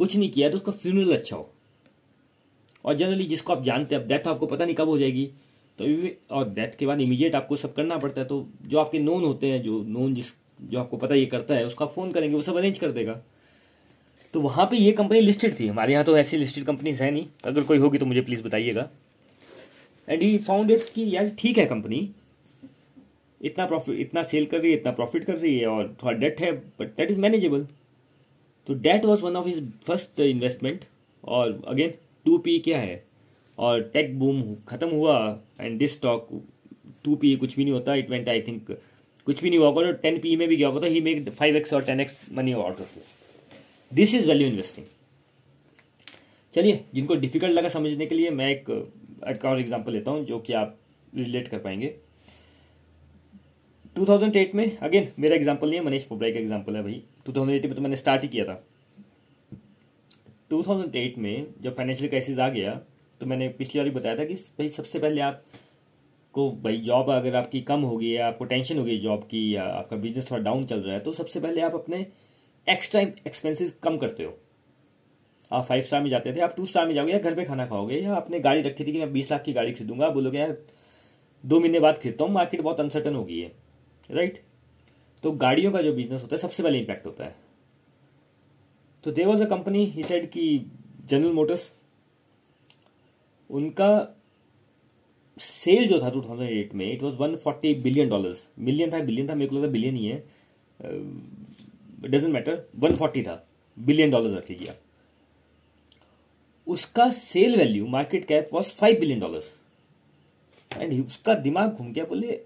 कुछ 0.00 0.16
नहीं 0.16 0.30
किया 0.30 0.48
तो 0.50 0.56
उसका 0.56 0.72
फ्यूनरल 0.72 1.12
अच्छा 1.12 1.36
हो। 1.36 1.48
और 2.84 2.94
जनरली 2.94 3.24
जिसको 3.24 3.52
आप 3.52 3.62
जानते 3.62 3.94
हैं 3.94 4.06
डेथ 4.08 4.28
आपको 4.28 4.46
पता 4.46 4.64
नहीं 4.64 4.74
कब 4.74 4.88
हो 4.88 4.98
जाएगी। 4.98 5.24
तो 5.78 5.84
और 6.34 6.48
डेथ 6.50 6.76
के 6.78 6.86
बाद 6.86 7.00
इमीडिएट 7.00 7.34
आपको 7.34 7.56
सब 7.56 7.74
करना 7.74 7.96
पड़ता 7.96 8.20
है। 8.20 8.26
तो 8.26 8.46
जो 8.66 8.78
आपके 8.78 8.98
नोन 8.98 9.24
होते 9.24 9.46
हैं, 9.46 9.62
जो 9.62 9.82
नोन 9.88 10.14
जिस, 10.14 10.32
जो 10.62 10.78
आपको 10.78 10.96
पता 10.96 11.14
ये 11.14 11.26
करता 11.26 11.54
है, 11.54 11.66
उसका 11.66 11.86
फ़ोन 11.86 12.12
करेंगे, 12.12 12.34
वो 12.36 12.42
सब 12.42 12.56
अरेंज 12.56 12.78
कर 12.78 12.92
देगा। 12.92 13.20
तो 14.34 14.40
वहाँ 14.40 14.66
पे 14.66 14.76
ये 14.76 14.92
कंपनी 14.92 15.20
लिस्टेड 15.20 15.58
थी। 15.60 15.66
हमारे 15.66 15.92
यहाँ 15.92 16.04
तो 16.04 16.16
ऐसी 16.18 16.36
लिस्टेड 16.36 16.64
कंपनीज़ 16.64 17.02
है 17.02 17.10
नहीं। 17.10 17.26
अगर 17.44 17.62
कोई 17.62 17.78
होगी 17.78 17.98
तो 17.98 18.06
मुझे 18.06 18.20
प्लीज़ 18.20 18.42
बताइएगा। 18.44 18.88
एंड 20.08 20.22
ही 20.22 20.36
फाउंड 20.38 20.70
इट 20.70 20.84
कि 20.94 21.04
यार 21.16 21.30
ठीक 21.38 21.58
है 21.58 21.66
कंपनी 21.66 22.08
इतना 23.40 23.66
प्रॉफिट 23.66 23.98
इतना 24.00 24.22
सेल 24.22 24.46
कर 24.46 24.60
रही 24.60 24.70
है, 24.70 24.78
इतना 24.78 24.92
प्रॉफिट 24.92 25.24
कर 25.24 25.36
रही 25.36 25.58
है, 25.58 25.66
और 25.66 25.96
थोड़ा 26.02 26.12
डेट 26.18 26.40
है 26.40 26.52
बट 26.52 26.96
डेट 26.96 27.10
इज़ 27.10 27.18
मैनेजेबल 27.20 27.66
तो 28.70 28.74
debt 28.76 29.04
was 29.04 29.22
one 29.22 29.36
of 29.36 29.46
his 29.46 29.62
first 29.84 30.20
investment 30.20 30.84
और 31.24 31.62
अगेन 31.68 31.94
टू 32.26 32.36
पी 32.38 32.58
क्या 32.58 32.78
है? 32.80 33.02
और 33.58 33.80
टेक 33.92 34.18
बूम 34.18 34.42
खत्म 34.68 34.88
हुआ 34.90 35.16
and 35.60 35.78
this 35.78 35.92
stock 35.92 36.28
two 37.04 37.14
P 37.16 37.34
कुछ 37.36 37.56
भी 37.56 37.64
नहीं 37.64 37.74
होता 37.74 37.94
इट 37.94 38.10
वेंट 38.10 38.28
आई 38.28 38.40
थिंक 38.42 38.70
कुछ 39.26 39.42
भी 39.42 39.50
नहीं 39.50 39.58
हुआ 39.60 39.70
तो 39.72 39.92
टेन 40.02 40.18
पी 40.20 40.36
में 40.36 40.46
भी 40.48 40.56
गया 40.56 40.68
होगा 40.68 40.80
तो 40.80 40.86
ही 40.86 41.00
मेक 41.00 41.28
फाइव 41.30 41.56
एक्स 41.56 41.72
और 41.74 41.84
ten 41.84 42.00
X 42.00 42.16
money 42.32 42.52
out 42.52 42.80
of 42.80 42.94
this 42.94 43.14
this 43.92 44.14
is 44.14 44.28
value 44.28 44.48
investing 44.48 44.86
चलिए, 46.54 46.84
जिनको 46.94 47.14
डिफ़िकल्ट 47.16 47.54
लगा 47.54 47.68
समझने 47.68 48.06
के 48.06 48.14
लिए 48.14 48.30
मैं 48.30 48.48
एक 48.50 48.70
एक 49.28 49.44
और 49.44 49.60
एग्ज़ाम्पल 49.60 49.92
लेता 49.92 50.10
हूँ, 50.10 50.24
जो 50.24 50.38
कि 50.38 50.52
आप 50.52 50.78
रिलेट 51.16 51.48
कर 51.48 51.58
पाएँगे. 51.58 51.94
2008 53.96 54.54
में 54.54 54.76
अगेन 54.78 55.08
मेरा 55.18 55.36
एग्ज़ाम्पल 55.36 55.68
नहीं 55.68 55.78
है, 55.78 55.84
मनीष 55.84 56.04
पोबराई 56.04 56.32
का 56.32 56.38
एग्ज़ाम्पल 56.38 56.76
है 56.76 56.82
भाई। 56.82 57.02
2008 57.26 57.66
में 57.66 57.74
तो 57.74 57.82
मैंने 57.82 57.96
स्टार्ट 57.96 58.22
ही 58.22 58.28
किया 58.28 58.44
था। 58.44 58.62
2008 60.50 61.18
में 61.18 61.46
जब 61.60 61.74
फाइनेंशियल 61.76 62.08
क्राइसिस 62.08 62.38
आ 62.38 62.48
गया 62.48 62.80
तो 63.20 63.26
मैंने 63.26 63.48
पिछली 63.50 63.80
बार 63.80 63.90
बताया 63.92 64.16
था 64.16 64.24
कि 64.24 64.34
भाई 64.34 64.68
सबसे 64.70 64.98
पहले 64.98 65.20
आप 65.20 65.42
को 66.34 66.50
भाई 66.62 66.76
जॉब 66.78 67.10
अगर 67.10 67.36
आपकी 67.36 67.60
कम 67.62 67.80
होगी 67.82 68.16
या 68.16 68.26
आपको 68.26 68.44
टेंशन 68.44 68.78
होगी 68.78 68.98
जॉब 68.98 69.22
की, 69.22 69.54
या 69.56 69.64
आपका 69.64 69.96
बिज़नेस 69.96 70.30
थोड़ा 70.30 70.42
डाउन 70.42 70.64
चल 70.64 70.80
रहा 70.80 70.94
है 70.94 71.00
तो 71.00 71.12
सबसे 71.12 71.40
पहले 71.40 71.60
आप 71.60 71.74
अपने 71.74 72.06
एक्स्ट्रा 72.66 73.00
एक्सपेंसेस 73.00 73.74
कम 73.82 73.96
करते 73.98 74.24
हो। 74.24 74.36
आप 75.50 75.64
फाइव 75.66 75.82
स्टार 75.82 76.02
में 76.02 76.10
जाते 76.10 76.32
थे, 76.32 76.40
आप 76.40 76.54
टू 76.56 76.66
स्टार 76.66 76.86
में 76.86 76.94
जाओगे, 76.94 77.12
या 77.12 77.18
घर 77.18 77.34
पे 77.34 77.44
खाना 77.44 77.66
खाओगे, 77.66 77.96
या 77.96 78.14
आपने 78.14 78.40
गाड़ी 78.40 78.60
रखी 78.62 78.84
थी 78.84 78.92
कि 78.92 78.98
मैं 78.98 79.12
बीस 79.12 79.30
लाख 79.32 79.42
की 79.42 79.52
गाड़ी 79.52 79.72
खरीदूँगा 79.72 80.08
बोलोगे, 80.10 80.38
यार, 80.38 80.56
दो 81.44 81.60
महीने 81.60 81.80
बाद 81.80 81.98
खरीदता 81.98 82.24
हूँ 82.24 82.32
मार्केट 82.32 82.60
बहुत 82.60 82.80
अनसर्टन 82.80 83.14
हो 83.14 83.24
गई 83.24 83.38
है। 83.38 83.52
राइट? 84.10 84.42
तो 85.24 85.32
गाड़ियों 85.32 85.72
का 85.72 85.82
जो 85.82 85.92
बिज़नेस 85.92 86.22
होता 86.22 86.34
है, 86.36 86.40
सबसे 86.42 86.62
पहले 86.62 86.78
इंपैक्ट 86.78 87.06
होता 87.06 87.24
है। 87.24 87.34
तो 89.04 89.10
they 89.10 89.24
was 89.24 89.42
a 89.42 89.46
company 89.48 89.84
he 89.86 90.02
said 90.02 90.30
कि 90.30 90.66
जनरल 91.06 91.32
मोटर्स 91.32 91.70
उनका 93.50 94.16
सेल 95.36 95.86
जो 95.88 96.00
था 96.00 96.10
2008 96.10 96.74
में 96.74 96.92
it 96.92 97.02
was 97.02 97.14
140 97.14 97.74
billion 97.82 98.08
dollars 98.08 98.42
million 98.58 98.92
था 98.92 98.98
बिलियन 99.00 99.28
था, 99.28 99.34
मेरे 99.34 99.50
को 99.50 99.56
लगता 99.56 99.68
बिलियन 99.68 99.96
ही 99.96 100.06
है। 100.06 100.24
डजेंट 102.02 102.32
मैटर 102.32 102.64
140 102.76 103.22
था। 103.22 103.46
बिलियन 103.76 104.10
डॉलर्स 104.10 104.34
रख 104.34 104.50
लीजिए 104.50 104.74
उसका 106.66 107.08
sale 107.10 107.56
value 107.56 107.86
market 107.88 108.24
cap 108.24 108.50
was 108.52 108.70
5 108.74 108.98
billion 109.00 109.20
dollars 109.20 109.52
and 110.70 111.06
उसका 111.06 111.34
दिमाग 111.36 111.70
घूम 111.70 111.92
गया, 111.92 112.04
बोले 112.04 112.40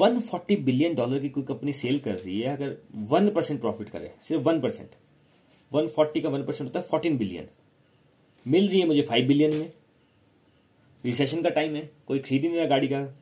140 0.00 0.56
बिलियन 0.56 0.94
डॉलर 0.94 1.18
की 1.18 1.28
कोई 1.28 1.42
कंपनी 1.42 1.72
सेल 1.72 1.98
कर 1.98 2.14
रही 2.14 2.40
है, 2.40 2.56
अगर 2.56 2.76
वन 2.94 3.30
परसेंट 3.30 3.60
प्रॉफिट 3.60 3.88
करे, 3.88 4.14
सिर्फ़ 4.28 4.42
वन 4.42 4.60
परसेंट। 4.60 4.90
वन 5.72 5.86
फोर्टी 5.86 6.20
का 6.20 6.28
वन 6.28 6.44
परसेंट 6.44 6.68
होता 6.68 6.80
है 6.80 6.86
फोर्टीन 6.86 7.18
बिलियन। 7.18 7.46
मिल 8.46 8.68
रही 8.68 8.80
है 8.80 8.86
मुझे 8.86 9.02
फाइव 9.02 9.26
बिलियन 9.26 9.56
में। 9.56 9.72
रिसेशन 11.04 11.42
का 11.42 11.48
टाइम 11.48 11.76
है, 11.76 11.90
कोई 12.06 12.18
खरीद 12.18 12.42
ही 12.42 12.48
नहीं 12.48 12.58
रहा 12.58 12.66
गाड़ी 12.66 12.88
का। 12.88 13.18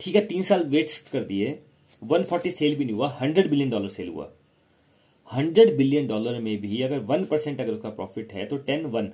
ठीक 0.00 0.14
है, 0.14 0.26
तीन 0.26 0.42
साल 0.42 0.64
वेस्ट 0.64 1.08
कर 1.08 1.24
दिए। 1.24 1.58
वन 2.02 2.22
फोर्टी 2.22 2.50
सेल 2.50 2.76
भी 2.76 2.84
नहीं 2.84 2.94
हुआ, 2.94 3.08
हंड्रेड 3.08 3.50
बिलियन 3.50 3.70
डॉलर 3.70 3.88
सेल 3.88 4.08
हुआ। 4.08 4.32
हंड्रेड 5.32 5.76
बिलियन 5.76 6.06
डॉलर 6.06 6.38
में 6.38 6.60
भी 6.60 6.82
अगर 6.82 6.98
वन 6.98 7.24
परसेंट 7.24 7.60
अगर 7.60 7.72
उसका 7.72 7.90
प्रॉफिट 7.90 8.32
है 8.32 8.46
तो 8.46 8.56
टेन 8.56 8.86
वन। 8.86 9.12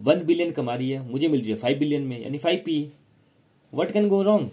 वन 0.00 0.24
बिलियन 0.24 0.50
कमा 0.50 0.74
रही 0.74 0.90
है, 0.90 1.10
मुझे 1.10 1.28
मिल 1.28 1.40
रही 1.40 1.50
है 1.50 1.56
फाइव 1.56 1.78
बिलियन 1.78 2.02
में, 2.02 2.22
यानी 2.22 2.38
five 2.38 2.62
P. 2.64 2.92
What 3.74 3.92
can 3.92 4.08
go 4.08 4.22
wrong 4.22 4.50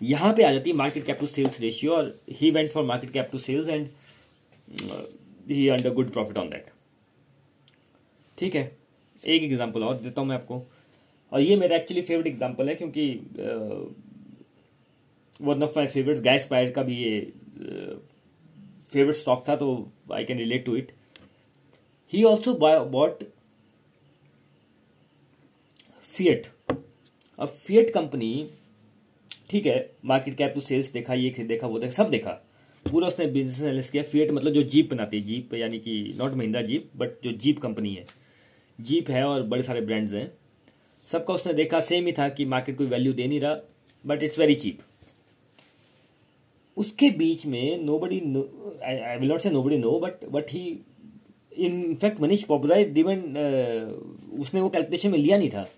यहाँ 0.00 0.32
पे 0.34 0.42
आ 0.44 0.52
जाती 0.52 0.70
है 0.70 0.76
market 0.76 1.04
cap 1.06 1.18
to 1.20 1.26
sales 1.26 1.60
ratio 1.60 1.92
और 1.92 2.14
he 2.30 2.50
went 2.50 2.70
for 2.70 2.84
market 2.84 3.10
cap 3.12 3.28
to 3.32 3.38
sales 3.38 3.68
and 3.68 3.88
he 5.48 5.68
under 5.68 5.92
good 5.94 6.10
profit 6.12 6.38
on 6.38 6.48
that 6.50 6.66
ठीक 8.38 8.54
है? 8.54 8.70
एक 9.22 9.42
एग्जांपल 9.42 9.84
और 9.84 9.94
देता 9.94 10.20
हूँ 10.20 10.28
मैं 10.28 10.36
आपको। 10.36 10.62
और 11.32 11.40
ये 11.40 11.56
मेरा 11.56 11.76
एक्चुअली 11.76 12.02
फेवरेट 12.02 12.26
एग्जांपल 12.26 12.68
है 12.68 12.74
क्योंकि 12.74 13.08
one 15.40 15.62
of 15.62 15.78
my 15.78 15.86
favourite 15.86 16.18
Guy 16.22 16.46
Spier 16.46 16.70
का 16.72 16.82
भी 16.82 16.96
ये 16.96 17.20
फेवरेट 18.92 19.14
स्टॉक 19.14 19.44
था 19.48 19.56
तो 19.56 19.68
I 20.12 20.24
can 20.24 20.38
relate 20.38 20.64
to 20.66 20.76
it 20.76 20.92
he 22.12 22.22
also 22.24 22.54
bought 22.54 23.24
Fiat 26.04 26.46
अब 27.38 27.48
फियट 27.64 27.92
कंपनी 27.94 28.30
ठीक 29.50 29.66
है 29.66 29.90
मार्केट 30.04 30.34
कैप 30.36 30.52
टू 30.54 30.60
सेल्स 30.60 30.90
देखा, 30.92 31.14
ये 31.14 31.30
देखा, 31.40 31.66
वो 31.66 31.78
देखा, 31.78 32.02
सब 32.02 32.10
देखा। 32.10 32.30
पूरा 32.86 33.06
उसने 33.08 33.26
बिज़नेस 33.26 33.60
एनालिस्ट 33.62 33.92
किया 33.92 34.02
फियट 34.02 34.30
मतलब 34.30 34.52
जो 34.52 34.62
जीप 34.64 34.90
बनाती 34.90 35.18
है 35.18 35.24
जीप 35.26 35.54
यानी 35.54 35.78
कि 35.78 36.14
नॉट 36.18 36.34
महिंद्रा 36.34 36.62
जीप 36.62 36.90
बट 36.96 37.22
जो 37.24 37.32
जीप 37.34 37.58
कंपनी 37.60 37.94
है। 37.94 38.04
जीप 38.78 39.10
है 39.10 39.24
और 39.24 39.42
बड़े 39.44 39.62
सारे 39.62 39.80
ब्रांड्स 39.80 40.12
हैं। 40.14 40.30
सबका 41.08 41.34
उसने 41.34 41.52
देखा 41.54 41.80
सेम 41.80 42.06
ही 42.06 42.12
था 42.12 42.28
कि 42.28 42.44
मार्केट 42.46 42.76
कोई 42.76 42.86
वैल्यू 42.86 43.12
दे 43.12 43.26
नहीं 43.26 43.40
रहा 43.40 43.56
बट 44.04 44.22
इट्स 44.22 44.38
वेरी 44.38 44.54
चीप 44.54 44.78
उसके 46.76 47.10
बीच 47.10 47.46
में 47.46 47.84
nobody 47.98 48.18
I 48.84 49.16
will 49.18 49.28
not 49.28 49.40
say 49.40 49.50
nobody 49.62 49.78
no 49.78 49.98
but 50.00 50.24
but 50.30 50.50
he 50.50 50.78
in 51.58 51.94
fact 52.00 52.20
Manish 52.20 52.42
popular 52.44 52.84
डिवन 52.90 53.20
उसने 54.38 54.60
वो 54.60 54.68
कैलकुलेशन 54.68 55.10
में 55.10 55.18
लिया 55.18 55.38
नहीं 55.38 55.50
था। 55.50 55.68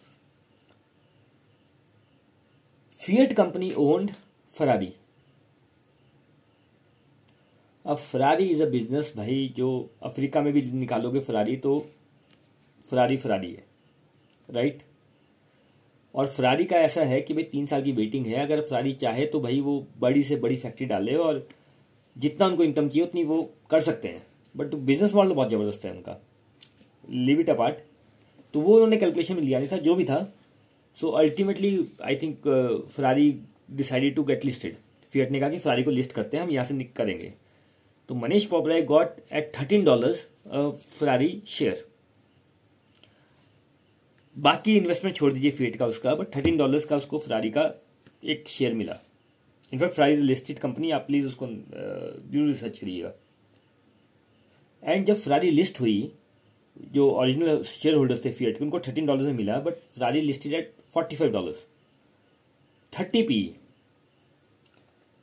फियट 3.00 3.32
कंपनी 3.32 3.70
ओन्ड 3.78 4.10
फरारी 4.54 4.92
अब 7.84 7.96
फरारी 7.96 8.44
इज़ 8.46 8.62
अ 8.62 8.66
बिज़नेस 8.70 9.12
भाई, 9.16 9.52
जो 9.56 9.90
अफ्रीका 10.02 10.40
में 10.42 10.52
भी 10.52 10.62
निकालोगे 10.62 11.20
फरारी 11.20 11.56
तो 11.56 11.78
फरारी 12.84 13.16
फरारी 13.16 13.50
है 13.50 13.64
राइट 14.48 14.82
और 16.14 16.26
फरारी 16.28 16.64
का 16.64 16.76
ऐसा 16.78 17.02
है 17.02 17.20
कि 17.20 17.34
भाई 17.34 17.42
तीन 17.44 17.66
साल 17.66 17.82
की 17.82 17.92
वेटिंग 17.92 18.26
है। 18.26 18.34
अगर 18.36 18.60
फरारी 18.62 18.92
चाहे 18.94 19.26
तो 19.26 19.40
भाई 19.40 19.60
वो 19.60 19.86
बड़ी 20.00 20.22
से 20.22 20.36
बड़ी 20.36 20.56
फैक्ट्री 20.56 20.86
डाले 20.86 21.14
और 21.16 21.46
जितना 22.16 22.46
उनको 22.46 22.64
इनकम 22.64 22.88
चाहिए, 22.88 23.06
उतनी 23.06 23.24
वो 23.24 23.42
कर 23.70 23.80
सकते 23.80 24.08
हैं। 24.08 24.22
बट 24.54 24.74
बिज़नेस 24.74 25.14
मॉडल 25.14 25.32
बहुत 25.32 25.50
ज़बरदस्त 25.50 25.84
है 25.84 25.92
उनका। 25.92 26.18
लिव 27.04 27.40
इट 27.40 27.50
अपार्ट 27.50 27.76
तो 28.54 28.60
वो 28.60 28.74
उन्होंने 28.74 28.96
कैलकुलेशन 28.96 29.34
में 29.34 29.42
लिया 29.42 29.58
नहीं 29.58 29.68
था, 29.68 29.76
जो 29.78 29.94
भी 29.94 30.04
था 30.04 30.32
so 30.98 31.11
ultimately 31.18 31.79
I 32.03 32.16
think 32.16 32.48
Ferrari 32.96 33.31
decided 33.72 34.14
to 34.14 34.22
get 34.24 34.44
listed 34.44 34.76
Fiat 35.12 35.31
ने 35.31 35.40
कहा 35.40 35.48
कि 35.50 35.59
फरारी 35.59 35.83
को 35.83 35.90
लिस्ट 35.90 36.12
करते 36.12 36.37
हैं, 36.37 36.44
हम 36.44 36.50
यहाँ 36.50 36.64
से 36.64 36.74
निक 36.74 36.92
करेंगे। 36.96 37.33
तो 38.09 38.14
Mohnish 38.14 38.44
Pabrai 38.46 38.83
got 38.85 39.16
at 39.33 39.53
thirteen 39.59 39.85
dollars 39.85 40.26
Ferrari 40.48 41.42
share 41.48 41.85
बाकी 44.37 44.76
इन्वेस्टमेंट 44.76 45.16
छोड़ 45.16 45.33
दीजिए 45.33 45.50
फीट 45.50 45.76
का 45.76 45.87
उसका 45.87 46.14
बट 46.14 46.35
थर्टीन 46.37 46.57
डॉलर्स 46.57 46.85
का 46.85 46.96
उसको 46.96 47.18
फरारी 47.18 47.50
का 47.50 47.62
एक 48.24 48.48
शेयर 48.48 48.74
मिला। 48.74 48.96
In fact 49.72 49.94
Ferrari 49.94 50.12
is 50.12 50.22
listed 50.22 50.59
company 50.59 50.90
आप 50.90 51.05
प्लीज़ 51.07 51.26
उसको 51.26 51.46
ज़रूर 51.46 52.46
रिसर्च 52.46 52.79
करिएगा। 52.79 53.12
एंड 54.83 55.07
जब 55.07 55.16
फरारी 55.16 55.50
लिस्ट 55.50 55.81
हुई, 55.81 56.12
जो 56.76 57.11
ओरिजिनल 57.11 57.62
शेयर 57.64 57.94
होल्डर्स 57.94 58.24
थे 58.24 58.31
फियट 58.33 58.59
के, 58.59 58.64
उनको 58.64 58.81
थर्टीन 58.81 59.07
डॉलर्स 59.07 59.26
में 59.26 59.33
मिला 59.35 59.59
but 59.61 59.74
Ferrari 59.94 60.20
listed 60.20 60.53
at 60.55 60.72
forty 60.94 61.16
five 61.16 61.33
dollars 61.33 61.66
thirty 63.00 63.22
P 63.22 63.55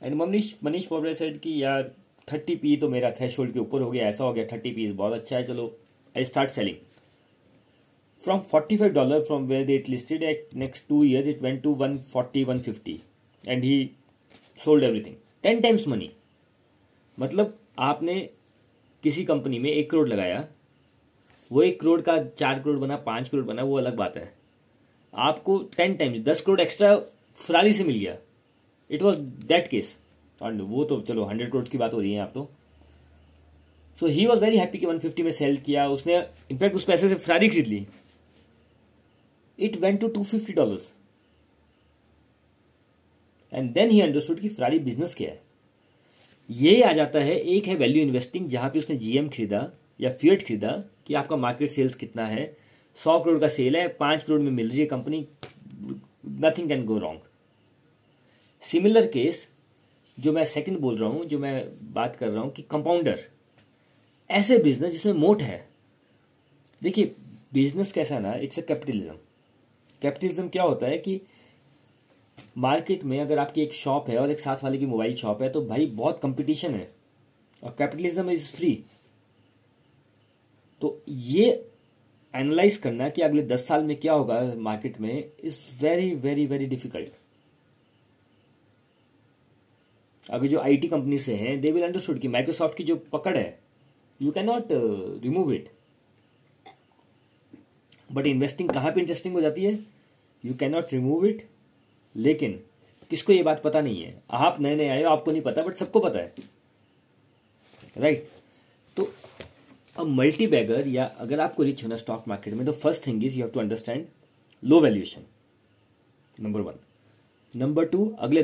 and 0.02 0.14
Mohnish 0.14 0.54
Mohnish 0.64 0.86
Pabrai 0.86 1.14
said 1.14 1.38
कि 1.40 1.62
यार 1.62 1.94
थर्टी 2.32 2.56
पी 2.56 2.76
तो 2.76 2.88
मेरा 2.88 3.10
थ्रेश 3.10 3.36
के 3.40 3.58
ऊपर 3.58 3.80
हो 3.80 3.90
गया, 3.90 4.08
ऐसा 4.08 4.24
हो 4.24 4.32
गया 4.32 4.46
थर्टी 4.52 4.70
पी 4.70 4.92
बहुत 4.92 5.12
अच्छा 5.12 5.36
है, 5.36 5.46
चलो 5.46 5.78
I 6.16 6.24
start 6.24 6.50
selling 6.50 6.76
from 8.24 8.40
forty 8.40 8.76
five 8.76 8.92
from 8.92 9.00
45 9.00 9.08
dollar 9.08 9.24
from 9.24 9.48
where 9.48 9.64
they 9.64 9.84
listed 9.88 10.22
at 10.22 10.56
next 10.56 10.88
two 10.88 11.04
years, 11.04 11.26
it 11.26 11.42
went 11.42 11.62
to 11.62 11.70
140 11.70 12.44
150 12.44 13.02
and 13.48 13.64
he 13.64 13.92
sold 14.64 14.82
everything. 14.82 15.16
10 15.44 15.62
times 15.62 15.86
money. 15.86 16.08
मतलब 17.20 17.58
आपने 17.78 18.30
किसी 19.02 19.24
कंपनी 19.24 19.58
में 19.58 19.70
एक 19.70 19.90
करोड़ 19.90 20.08
लगाया, 20.08 20.48
वो 21.52 21.62
एक 21.62 21.80
करोड़ 21.80 22.00
का 22.00 22.24
चार 22.24 22.58
करोड़ 22.62 22.76
बना, 22.76 22.96
पाँच 22.96 23.28
करोड़ 23.28 23.44
बना, 23.44 23.62
वो 23.62 23.78
अलग 23.78 23.96
बात 23.96 24.16
है। 24.16 24.37
आपको 25.14 25.58
टेन 25.76 25.94
टाइम्स 25.96 26.24
दस 26.24 26.40
करोड़ 26.40 26.60
एक्स्ट्रा 26.60 26.96
फरारी 27.38 27.72
से 27.72 27.84
मिल 27.84 27.98
गया। 27.98 28.16
इट 28.90 29.02
वॉज़ 29.02 29.18
दैट 29.18 29.68
केस 29.68 29.96
और 30.40 30.52
वो 30.54 30.84
तो 30.84 31.00
चलो 31.00 31.24
हंड्रेड 31.24 31.50
करोड़ 31.50 31.64
की 31.64 31.78
बात 31.78 31.92
हो 31.94 32.00
रही 32.00 32.12
है 32.12 32.20
आप 32.20 32.30
तो। 32.34 32.48
So 34.00 34.06
he 34.06 34.26
was 34.26 34.40
very 34.40 34.58
happy 34.58 34.78
कि 34.78 34.86
150 34.86 35.22
में 35.22 35.30
सेल 35.32 35.56
किया। 35.56 35.88
उसने 35.88 36.16
इनफैक्ट 36.50 36.76
उस 36.76 36.84
पैसे 36.84 37.08
से 37.08 37.14
फरारी 37.14 37.48
खरीद 37.48 37.66
ली। 37.66 37.86
It 39.58 39.76
went 39.76 40.00
to 40.02 40.08
250 40.14 40.54
dollars 40.54 40.92
and 43.52 43.72
then 43.72 43.90
he 43.90 44.00
understood 44.00 44.40
कि 44.40 44.48
फरारी 44.48 44.78
बिज़नेस 44.78 45.14
क्या 45.14 45.30
है। 45.30 45.40
ये 46.50 46.82
आ 46.82 46.92
जाता 46.92 47.18
है, 47.18 47.34
एक 47.34 47.66
है 47.66 47.74
वैल्यू 47.74 48.02
इन्वेस्टिंग 48.02 48.48
जहाँ 48.48 48.70
पे 48.70 48.78
उसने 48.78 48.96
जीएम 48.96 49.28
खरीदा 49.28 49.70
या 50.00 50.10
फियट 50.10 50.42
खरीदा 50.42 50.70
कि 51.06 51.14
आपका 51.14 51.36
मार्केट 51.36 51.70
सेल्स 51.70 51.94
कितना 51.94 52.26
है। 52.26 52.56
सौ 52.98 53.18
करोड़ 53.20 53.38
का 53.40 53.48
सेल 53.48 53.76
है, 53.76 53.86
पाँच 53.88 54.22
करोड़ 54.24 54.40
में 54.40 54.50
मिल 54.52 54.68
रही 54.70 54.80
है 54.80 54.86
company 54.86 55.26
nothing 56.40 56.68
can 56.68 56.84
go 56.84 56.98
wrong 56.98 57.20
similar 58.64 59.06
case 59.06 59.46
जो 60.18 60.32
मैं 60.32 60.44
सेकंड 60.46 60.78
बोल 60.78 60.96
रहा 60.98 61.08
हूँ, 61.10 61.24
जो 61.24 61.38
मैं 61.38 61.92
बात 61.94 62.16
कर 62.16 62.28
रहा 62.28 62.42
हूँ 62.42 62.50
कि 62.52 62.62
कंपाउंडर 62.62 63.20
ऐसे 64.30 64.58
बिज़नेस 64.58 64.92
जिसमें 64.92 65.12
मोट 65.12 65.42
है। 65.42 65.66
देखिए 66.82 67.14
बिज़नेस 67.54 67.92
कैसा 67.92 68.18
ना 68.18 68.34
इट्स 68.36 68.58
अ 68.58 68.62
कैपिटलिज्म 68.62 69.14
कैपिटलिज्म 70.02 70.48
क्या 70.48 70.62
होता 70.62 70.86
है 70.86 70.98
कि 70.98 71.20
मार्केट 72.58 73.04
में 73.04 73.18
अगर 73.20 73.38
आपकी 73.38 73.62
एक 73.62 73.72
शॉप 73.74 74.08
है 74.10 74.18
और 74.18 74.30
एक 74.30 74.40
साथ 74.40 74.64
वाले 74.64 74.78
की 74.78 74.86
मोबाइल 74.86 75.14
शॉप 75.16 75.42
है 75.42 75.48
तो 75.48 75.64
भाई 75.66 75.86
बहुत 75.86 76.20
कंपटीशन 76.22 76.74
है। 76.74 76.90
और 77.62 77.74
कैपिटलिज्म 77.78 78.30
इज़ 78.30 78.46
फ्री 78.48 78.72
तो 80.82 81.00
ये 81.08 81.50
एनालाइज 82.34 82.76
करना 82.76 83.08
कि 83.08 83.22
अगले 83.22 83.42
दस 83.42 83.66
साल 83.66 83.84
में 83.84 83.96
क्या 83.96 84.12
होगा 84.12 84.40
मार्केट 84.56 85.00
में 85.00 85.32
is 85.44 85.58
very 85.80 86.14
very 86.14 86.46
very 86.46 86.66
difficult 86.66 87.12
अभी 90.30 90.48
जो 90.48 90.60
आईटी 90.60 90.88
कंपनी 90.88 91.18
से 91.18 91.34
हैं 91.34 91.60
दे 91.60 91.72
विल 91.72 91.84
अंडरस्टूड 91.84 92.18
कि 92.18 92.28
माइक्रोसॉफ्ट 92.28 92.76
की 92.76 92.84
जो 92.84 92.96
पकड़ 92.96 93.36
है 93.36 93.58
you 94.22 94.32
can 94.32 94.46
not 94.46 94.68
remove 95.24 95.52
it 95.52 95.70
but 98.12 98.26
investing 98.26 98.70
कहाँ 98.70 98.92
पे 98.92 99.00
इंटरेस्टिंग 99.00 99.34
हो 99.34 99.40
जाती 99.40 99.64
है? 99.64 99.78
You 100.44 100.54
can 100.54 100.72
not 100.72 100.92
remove 100.92 101.26
it 101.26 101.48
लेकिन 102.16 102.60
किसको 103.10 103.32
ये 103.32 103.42
बात 103.42 103.62
पता 103.62 103.80
नहीं 103.80 104.02
है? 104.02 104.22
आप 104.30 104.60
नए 104.60 104.76
नए 104.76 104.88
आए 104.88 105.02
हो, 105.02 105.10
आपको 105.10 105.30
नहीं 105.30 105.42
पता 105.42 105.62
बट 105.62 105.74
सबको 105.74 106.00
पता 106.00 106.18
है. 106.18 106.34
Right 107.96 108.22
right? 108.22 108.36
तो 108.96 109.12
अब 109.98 110.06
मल्टी 110.06 110.46
बैगर 110.46 110.88
या 110.88 111.04
अगर 111.18 111.40
आपको 111.40 111.62
रिच 111.62 111.82
होना 111.84 111.96
स्टॉक 111.96 112.24
मार्केट 112.28 112.54
में 112.54 112.64
तो 112.66 112.72
first 112.72 113.06
thing 113.06 113.24
is 113.24 113.36
you 113.36 113.44
have 113.44 113.50
to 113.52 113.60
understand 113.60 114.06
low 114.62 114.80
valuation 114.80 115.22
number 116.38 116.60
one 116.60 116.74
number 117.54 117.84
two 117.84 118.08
अगले 118.18 118.42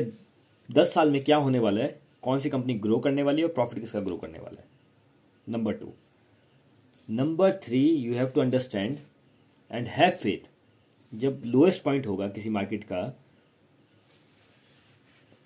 दस 0.69 0.93
साल 0.93 1.11
में 1.11 1.23
क्या 1.23 1.37
होने 1.37 1.59
वाला 1.59 1.81
है? 1.81 1.99
कौन 2.21 2.39
सी 2.39 2.49
कंपनी 2.49 2.73
ग्रो 2.79 2.97
करने 2.99 3.23
वाली 3.23 3.41
है 3.41 3.47
और 3.47 3.53
प्रॉफिट 3.53 3.79
किसका 3.79 3.99
ग्रो 3.99 4.17
करने 4.17 4.39
वाला 4.39 4.61
है? 4.61 4.67
Number 5.47 5.73
two 5.73 5.93
number 7.09 7.51
three 7.63 7.83
you 7.87 8.13
have 8.13 8.27
to 8.27 8.41
understand 8.41 8.97
and 9.71 9.87
have 9.87 10.11
faith 10.21 10.49
जब 11.11 11.41
लोएस्ट 11.45 11.83
पॉइंट 11.83 12.07
होगा 12.07 12.27
किसी 12.27 12.49
मार्केट 12.49 12.83
का, 12.83 13.01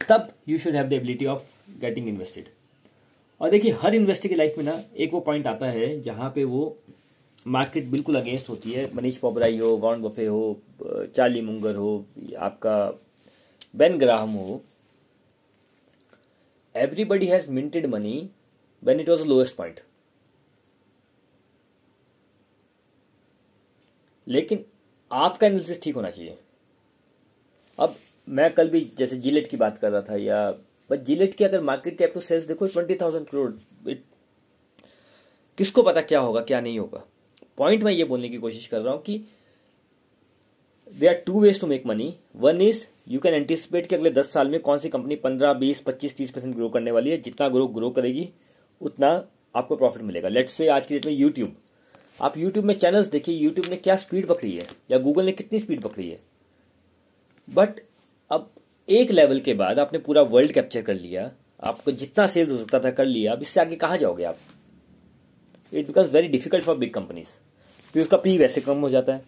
तब 0.02 0.34
you 0.48 0.58
should 0.58 0.76
have 0.76 0.88
the 0.88 0.94
ability 0.94 1.26
of 1.26 1.44
getting 1.80 2.08
invested 2.10 2.50
और 3.42 3.50
देखिए, 3.50 3.72
हर 3.72 3.96
इन्वेस्टर 3.96 4.30
की 4.30 4.36
लाइफ 4.36 4.58
में 4.58 4.64
ना 4.66 4.82
एक 4.96 5.14
वो 5.14 5.20
पॉइंट 5.20 5.48
आता 5.48 5.70
है 5.70 6.00
जहाँ 6.02 6.32
पे 6.36 6.44
वो 6.44 6.78
मार्केट 7.46 7.86
बिल्कुल 7.88 8.16
अगेंस्ट 8.16 8.50
होती 8.50 8.72
है। 8.72 8.90
मनीष 8.96 9.18
पोबराई 9.18 9.58
हो, 9.58 9.70
वॉर्न 9.78 10.02
बफे 10.02 10.26
हो, 10.26 10.62
चार्ली 11.16 11.42
मुंगर 11.42 11.76
हो, 11.76 12.06
आपका 12.38 12.76
बेन 13.76 13.98
ग्राहम 13.98 14.30
हो। 14.32 14.62
Everybody 16.76 17.26
has 17.28 17.50
minted 17.52 17.86
money 17.86 18.30
when 18.84 19.00
it 19.00 19.10
was 19.10 19.24
lowest 19.28 19.56
point 19.56 19.80
लेकिन 24.28 24.64
आपका 25.12 25.48
एनालिसिस 25.48 25.82
ठीक 25.82 25.96
होना 25.96 26.10
चाहिए। 26.10 26.38
अब 27.80 27.96
मैं 28.28 28.52
कल 28.54 28.70
भी 28.70 28.80
जैसे 28.98 29.18
जिलेट 29.18 29.50
की 29.50 29.58
बात 29.58 29.78
कर 29.78 29.92
रहा 29.92 30.02
था 30.02 30.16
या 30.18 30.50
बट 30.90 31.04
जिलेट 31.06 31.34
की 31.36 31.44
अगर 31.44 31.62
मार्केट 31.62 31.98
कैप 31.98 32.14
टू 32.14 32.20
सेल्स 32.20 32.46
देखो 32.46 32.68
ट्वेंटी 32.68 32.96
थाउज़ेंड 32.96 33.28
करोड़ 33.28 33.52
किसको 35.58 35.84
पता 35.84 36.02
क्या 36.02 36.20
होगा, 36.20 36.42
क्या 36.42 36.62
नहीं 36.62 36.80
होगा? 36.80 37.04
पॉइंट 37.58 37.84
मैं 37.84 37.92
ये 37.92 38.04
बोलने 38.04 38.30
की 38.30 38.38
कोशिश 38.38 38.68
कर 38.68 38.82
रहा 38.82 38.94
हूँ 38.94 39.02
कि 39.02 39.22
they 40.92 41.08
are 41.08 41.14
two 41.26 41.40
ways 41.42 41.60
to 41.62 41.68
make 41.68 41.86
money 41.86 42.14
one 42.36 42.62
is 42.62 42.86
you 43.08 43.20
can 43.20 43.34
anticipate 43.34 43.88
कि 43.88 43.96
अगले 43.96 44.10
दस 44.12 44.32
साल 44.34 44.50
में 44.50 44.60
कौन 44.62 44.78
सी 44.78 44.90
कंपनी 44.90 45.16
पंद्रह, 45.16 45.54
बीस, 45.54 45.80
पच्चीस, 45.82 46.16
तीस 46.18 46.32
परसेंट 46.32 46.56
ग्रो 46.56 46.70
करने 46.70 46.92
वाली 46.92 47.10
है। 47.10 47.18
जितना 47.18 47.48
ग्रो 47.50 47.68
ग्रो 47.70 47.90
करेगी, 47.90 48.30
उतना 48.82 49.10
आपको 49.56 49.76
प्रॉफिट 49.76 50.02
मिलेगा। 50.04 50.30
लेट्स 50.30 50.52
से 50.52 50.68
आज 50.68 50.86
की 50.86 50.94
डेट 50.94 51.06
में 51.06 51.14
यूट्यूब 51.14 51.56
आप 52.20 52.38
यूट्यूब 52.38 52.66
में 52.66 52.74
चैनल्स 52.76 53.08
देखिए 53.08 53.36
यूट्यूब 53.36 53.68
ने 53.70 53.76
क्या 53.78 53.96
स्पीड 53.96 54.28
पकड़ी 54.28 54.52
है? 54.52 54.68
या 54.92 54.98
गूगल 54.98 55.26
ने 55.26 55.32
कितनी 55.32 55.60
स्पीड 55.60 55.82
पकड़ी 55.82 56.10
है? 56.10 56.20
बट 57.48 57.80
एक 58.90 59.12
लेवल 59.12 59.40
के 59.40 59.54
बाद 59.54 59.80
आपने 59.80 60.00
पूरा 60.00 60.22
वर्ल्ड 60.22 60.52
कैप्चर 60.52 60.82
कर 60.82 60.94
लिया, 60.94 61.32
आपको 61.64 61.92
जितना 61.92 62.28
सेल्स 62.28 62.52
हो 62.52 62.58
सकता 62.58 62.80
था 62.80 62.92
कर 62.92 63.06
लिया, 63.06 63.32
अब 63.32 63.42
इससे 63.42 63.60
आगे 63.62 63.76
कहाँ 63.76 63.98
जाओगे 63.98 64.24
आप? 64.24 64.38
It 65.74 65.88
becomes 65.88 66.12
very 66.12 66.28
difficult 66.28 66.64
for 66.64 66.78
big 66.78 66.94
companies 66.94 67.28
फिर 67.94 68.04
उसका 68.04 68.18
पी 68.18 68.38
वैसे 68.38 68.62
कम 68.62 68.78
हो 68.78 68.90
जाता 68.90 69.14
है। 69.14 69.22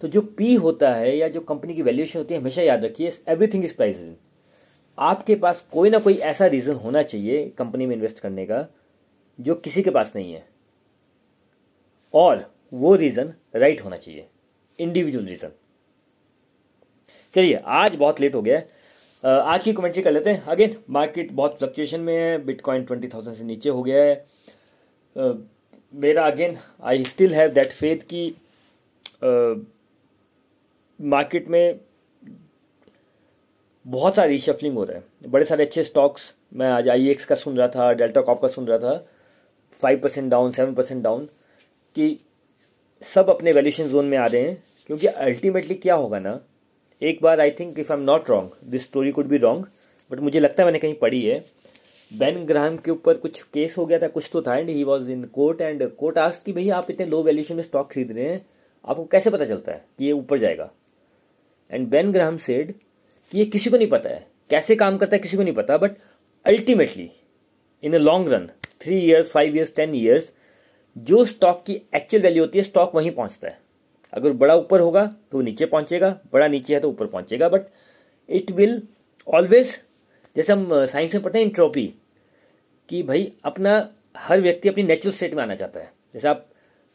तो 0.00 0.08
जो 0.08 0.20
पी 0.20 0.54
होता 0.54 0.92
है 0.94 1.16
या 1.16 1.28
जो 1.28 1.40
कंपनी 1.40 1.74
की 1.74 1.82
वैल्यूएशन 1.82 2.18
होती 2.18 2.34
है, 2.34 2.40
हमेशा 2.40 2.62
याद 2.62 2.84
रखिए 2.84 3.12
एवरीथिंग 3.28 3.64
इज़ 3.64 3.74
प्राइस 3.74 4.02
आपके 4.98 5.34
पास 5.34 5.64
कोई 5.72 5.90
ना 5.90 5.98
कोई 5.98 6.14
ऐसा 6.14 6.46
रीज़न 6.46 6.74
होना 6.74 7.02
चाहिए 7.02 7.48
कंपनी 7.58 7.86
में 7.86 7.94
इन्वेस्ट 7.94 8.20
करने 8.20 8.46
का, 8.46 8.66
जो 9.40 9.54
किसी 9.54 9.82
के 9.82 9.90
पास 9.90 10.12
नहीं 10.16 10.32
है। 10.32 10.46
और 12.14 12.54
वो 12.72 12.94
रीज़न 12.94 13.32
राइट 13.56 13.80
होना 13.80 13.96
चाहिए। 13.96 14.26
इंडिविजुअल 14.78 15.26
रीज़न 15.26 15.50
चलिए, 17.34 17.54
आज 17.54 17.94
बहुत 17.94 18.20
लेट 18.20 18.34
हो 18.34 18.42
गया 18.42 18.58
है। 18.58 18.83
आज 19.24 19.62
की 19.64 19.72
कमेंट्री 19.72 20.02
कर 20.02 20.10
लेते 20.10 20.30
हैं। 20.30 20.44
अगेन 20.44 20.76
मार्केट 20.90 21.30
बहुत 21.32 21.56
फ्लक्चुएशन 21.58 22.00
में 22.00 22.14
है। 22.14 22.38
बिटकॉइन 22.44 22.84
ट्वेंटी 22.84 23.08
थाउज़ेंड 23.08 23.36
से 23.36 23.44
नीचे 23.44 23.70
हो 23.70 23.82
गया 23.82 24.02
है। 24.04 24.26
मेरा 25.94 26.26
again 26.26 26.56
I 26.82 27.04
still 27.04 27.34
have 27.34 27.50
that 27.50 27.72
faith 27.72 28.02
कि 28.12 28.34
मार्केट 31.00 31.48
में 31.48 31.80
बहुत 33.86 34.16
सारी 34.16 34.32
रिशफलिंग 34.32 34.74
हो 34.76 34.84
रहा 34.84 34.96
है। 34.96 35.30
बड़े 35.30 35.44
सारे 35.44 35.64
अच्छे 35.64 35.84
स्टॉक्स 35.84 36.32
मैं 36.54 36.70
आज 36.70 36.88
आई 36.88 37.08
एक्स 37.10 37.24
का 37.24 37.34
सुन 37.34 37.56
रहा 37.56 37.68
था 37.68 37.92
डेल्टा 37.92 38.20
कॉप 38.20 38.42
का 38.42 38.48
सुन 38.48 38.66
रहा 38.66 38.78
था। 38.78 39.04
Five 39.82 40.00
percent 40.00 40.30
down 40.30 40.52
seven 40.52 40.74
percent 40.74 41.02
down 41.04 41.28
कि 41.96 42.18
सब 43.02 43.30
अपने 43.30 43.52
वैल्यूशन 43.52 43.88
जोन 43.88 44.04
में 44.04 44.18
आ 44.18 44.26
रहे 44.26 44.42
हैं। 44.42 44.62
क्योंकि 44.86 45.06
अल्टीमेटली 45.06 45.74
क्या 45.76 45.94
होगा 45.94 46.18
ना 46.18 46.40
एक 47.04 47.18
बार 47.22 47.40
I 47.40 47.50
think 47.50 47.78
if 47.78 47.92
I 47.92 47.98
am 47.98 48.04
not 48.04 48.28
wrong 48.30 48.50
this 48.64 48.82
story 48.84 49.10
could 49.12 49.26
be 49.28 49.36
wrong 49.38 49.66
but 50.10 50.20
मुझे 50.20 50.40
लगता 50.40 50.62
है 50.62 50.64
मैंने 50.66 50.78
कहीं 50.78 50.94
पढ़ी 50.94 51.20
है। 51.22 51.38
बैन 52.10 52.44
ग्राहम 52.46 52.76
के 52.76 52.90
ऊपर 52.90 53.16
कुछ 53.16 53.42
केस 53.44 53.74
हो 53.78 53.84
गया 53.86 53.98
था, 53.98 54.08
कुछ 54.08 54.28
तो 54.32 54.42
था 54.42 54.56
and 54.56 54.68
he 54.70 54.84
was 54.84 55.10
in 55.10 55.24
court 55.24 55.60
and 55.60 55.82
court 55.96 56.18
asked 56.18 56.44
कि 56.46 56.52
भैया 56.52 56.76
आप 56.76 56.90
इतने 56.90 57.06
लो 57.06 57.22
वैल्यूशन 57.22 57.56
में 57.56 57.62
स्टॉक 57.62 57.90
खरीद 57.92 58.12
रहे 58.12 58.28
हैं, 58.28 58.44
आपको 58.84 59.04
कैसे 59.04 59.30
पता 59.30 59.44
चलता 59.44 59.72
है 59.72 59.84
कि 59.98 60.04
ये 60.04 60.12
ऊपर 60.12 60.38
जाएगा? 60.38 60.70
एंड 61.70 61.88
बैन 61.88 62.12
ग्राहम 62.12 62.36
सेड 62.38 62.72
कि 63.32 63.38
ये 63.38 63.44
किसी 63.46 63.70
को 63.70 63.76
नहीं 63.76 63.88
पता 63.88 64.08
है, 64.08 64.26
कैसे 64.50 64.76
काम 64.76 64.96
करता 64.98 65.16
है 65.16 65.20
किसी 65.22 65.36
को 65.36 65.42
नहीं 65.42 65.54
पता 65.54 65.76
but 65.76 65.96
ultimately 66.44 67.10
in 67.82 67.94
a 67.94 67.98
long 67.98 68.32
run 68.32 68.48
three 68.80 68.98
years 68.98 69.30
five 69.30 69.56
years 69.56 69.74
ten 69.76 69.94
years 69.94 70.32
जो 70.96 71.24
स्टॉक 71.26 71.62
की 71.66 71.80
एक्चुअल 71.96 72.22
वैल्यू 72.22 72.44
होती 72.44 72.58
है 72.58 72.64
स्टॉक 72.64 72.94
वहीं 72.94 73.10
पहुँचता 73.10 73.48
है। 73.48 73.58
अगर 74.14 74.32
बड़ा 74.32 74.54
ऊपर 74.54 74.80
होगा 74.80 75.04
तो 75.32 75.40
नीचे 75.40 75.66
पहुंचेगा, 75.66 76.16
बड़ा 76.32 76.48
नीचे 76.48 76.74
है 76.74 76.80
तो 76.80 76.88
ऊपर 76.88 77.06
पहुंचेगा 77.06 77.48
बट 77.48 77.66
इट 78.28 78.50
विल 78.50 78.80
ऑलवेज 79.26 79.74
जैसे 80.36 80.52
हम 80.52 80.84
साइंस 80.86 81.14
में 81.14 81.22
पढ़ते 81.22 81.38
हैं 81.38 81.46
इंट्रोपी 81.46 81.92
कि 82.88 83.02
भाई 83.02 83.32
अपना 83.44 83.76
हर 84.16 84.40
व्यक्ति 84.40 84.68
अपनी 84.68 84.82
नेचुरल 84.82 85.14
स्टेट 85.14 85.34
में 85.34 85.42
आना 85.42 85.54
चाहता 85.54 85.80
है। 85.80 85.90
जैसे 86.14 86.28
आप 86.28 86.46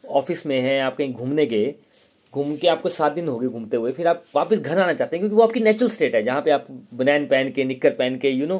ऑफ़िस 0.04 0.44
में 0.46 0.60
हैं, 0.60 0.80
आप 0.82 0.96
कहीं 0.96 1.12
घूमने 1.12 1.46
गए, 1.46 1.74
घूम 2.34 2.54
के 2.56 2.68
आपको 2.68 2.88
सात 2.88 3.12
दिन 3.12 3.28
हो 3.28 3.38
गए 3.38 3.48
घूमते 3.48 3.76
हुए, 3.76 3.92
फिर 3.92 4.06
आप 4.08 4.24
वापस 4.36 4.58
घर 4.58 4.78
आना 4.78 4.92
चाहते 4.92 5.16
हैं, 5.16 5.20
क्योंकि 5.20 5.36
वो 5.36 5.42
आपकी 5.42 5.60
नेचुरल 5.60 5.90
स्टेट 5.90 6.14
है, 6.14 6.22
जहाँ 6.22 6.42
पे 6.42 6.50
आप 6.50 6.66
बनैन 6.94 7.26
पहन 7.26 7.50
के 7.50 7.64
निक्कर 7.64 7.90
पहन 7.90 8.16
के 8.18 8.30
यू 8.30 8.46
नो 8.46 8.58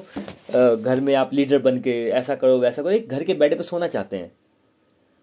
घर 0.76 1.00
में 1.00 1.14
आप 1.14 1.30
लीडर 1.34 1.58
बन 1.58 1.78
के 1.80 1.92
ऐसा 2.10 2.34
करो, 2.34 2.58
वैसा 2.58 2.82
करो, 2.82 2.92
एक 2.92 3.08
घर 3.08 3.24
के 3.24 3.34
बेड 3.34 3.56
पे 3.56 3.62
सोना 3.62 3.88
चाहते 3.88 4.16
हैं। 4.16 4.30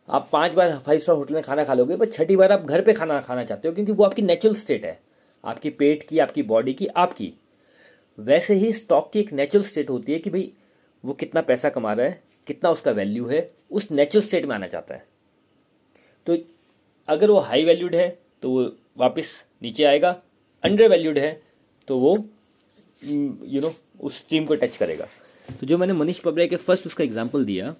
आप 0.07 0.29
पाँच 0.31 0.53
बार 0.53 0.77
फाइव 0.85 0.99
स्टार 0.99 1.15
होटल 1.15 1.33
में 1.33 1.43
खाना 1.43 1.63
खा 1.63 1.73
लोगे 1.73 1.95
पर 1.97 2.09
छठी 2.09 2.35
बार 2.35 2.51
आप 2.51 2.65
घर 2.65 2.81
पे 2.81 2.93
खाना 2.93 3.19
खाना 3.21 3.43
चाहते 3.43 3.67
हो, 3.67 3.73
क्योंकि 3.73 3.91
वो 3.91 4.03
आपकी 4.03 4.21
नेचुरल 4.21 4.55
स्टेट 4.55 4.85
है। 4.85 4.99
आपकी 5.43 5.69
पेट 5.71 6.03
की, 6.03 6.19
आपकी 6.19 6.43
बॉडी 6.43 6.73
की, 6.73 6.87
आपकी। 6.87 7.33
वैसे 8.17 8.53
ही 8.53 8.71
स्टॉक 8.73 9.09
की 9.13 9.19
एक 9.19 9.33
नेचुरल 9.33 9.63
स्टेट 9.65 9.89
होती 9.89 10.13
है 10.13 10.19
कि 10.19 10.29
भाई, 10.29 10.51
वो 11.03 11.13
कितना 11.13 11.41
पैसा 11.41 11.69
कमा 11.69 11.93
रहा 11.93 12.05
है, 12.05 12.21
कितना 12.47 12.69
उसका 12.69 12.91
वैल्यू 12.91 13.25
है, 13.27 13.49
उस 13.71 13.91
नेचुरल 13.91 14.25
स्टेट 14.25 14.45
में 14.45 14.55
आना 14.55 14.67
चाहता 14.67 14.95
है। 14.95 15.05
तो 16.27 16.37
अगर 17.07 17.31
वो 17.31 17.39
हाई 17.39 17.65
वैल्यूड 17.65 17.95
है 17.95 18.07
तो 18.43 18.49
वो 18.49 18.63
वापस 18.97 19.31
नीचे 19.61 19.83
आएगा 19.83 20.09
अंडर 20.63 20.87
वैल्यूड 20.89 21.17
है 21.17 21.31
तो 21.87 21.97
वो 21.97 22.15
यू 23.01 23.61
नो 23.61 23.73
उस 23.99 24.17
स्ट्रीम 24.17 24.45
को 24.45 24.55
टच 24.55 24.77
करेगा। 24.77 25.05
तो 25.49 25.67
जो 25.67 25.77
मैंने 25.77 25.93
मनीष 25.93 26.19
पबरे 26.19 26.47
के 26.47 26.55
फ़र्स्ट 26.57 26.87
उसका 26.87 27.03
एग्ज़ाम्पल 27.03 27.45
दिया 27.45 27.73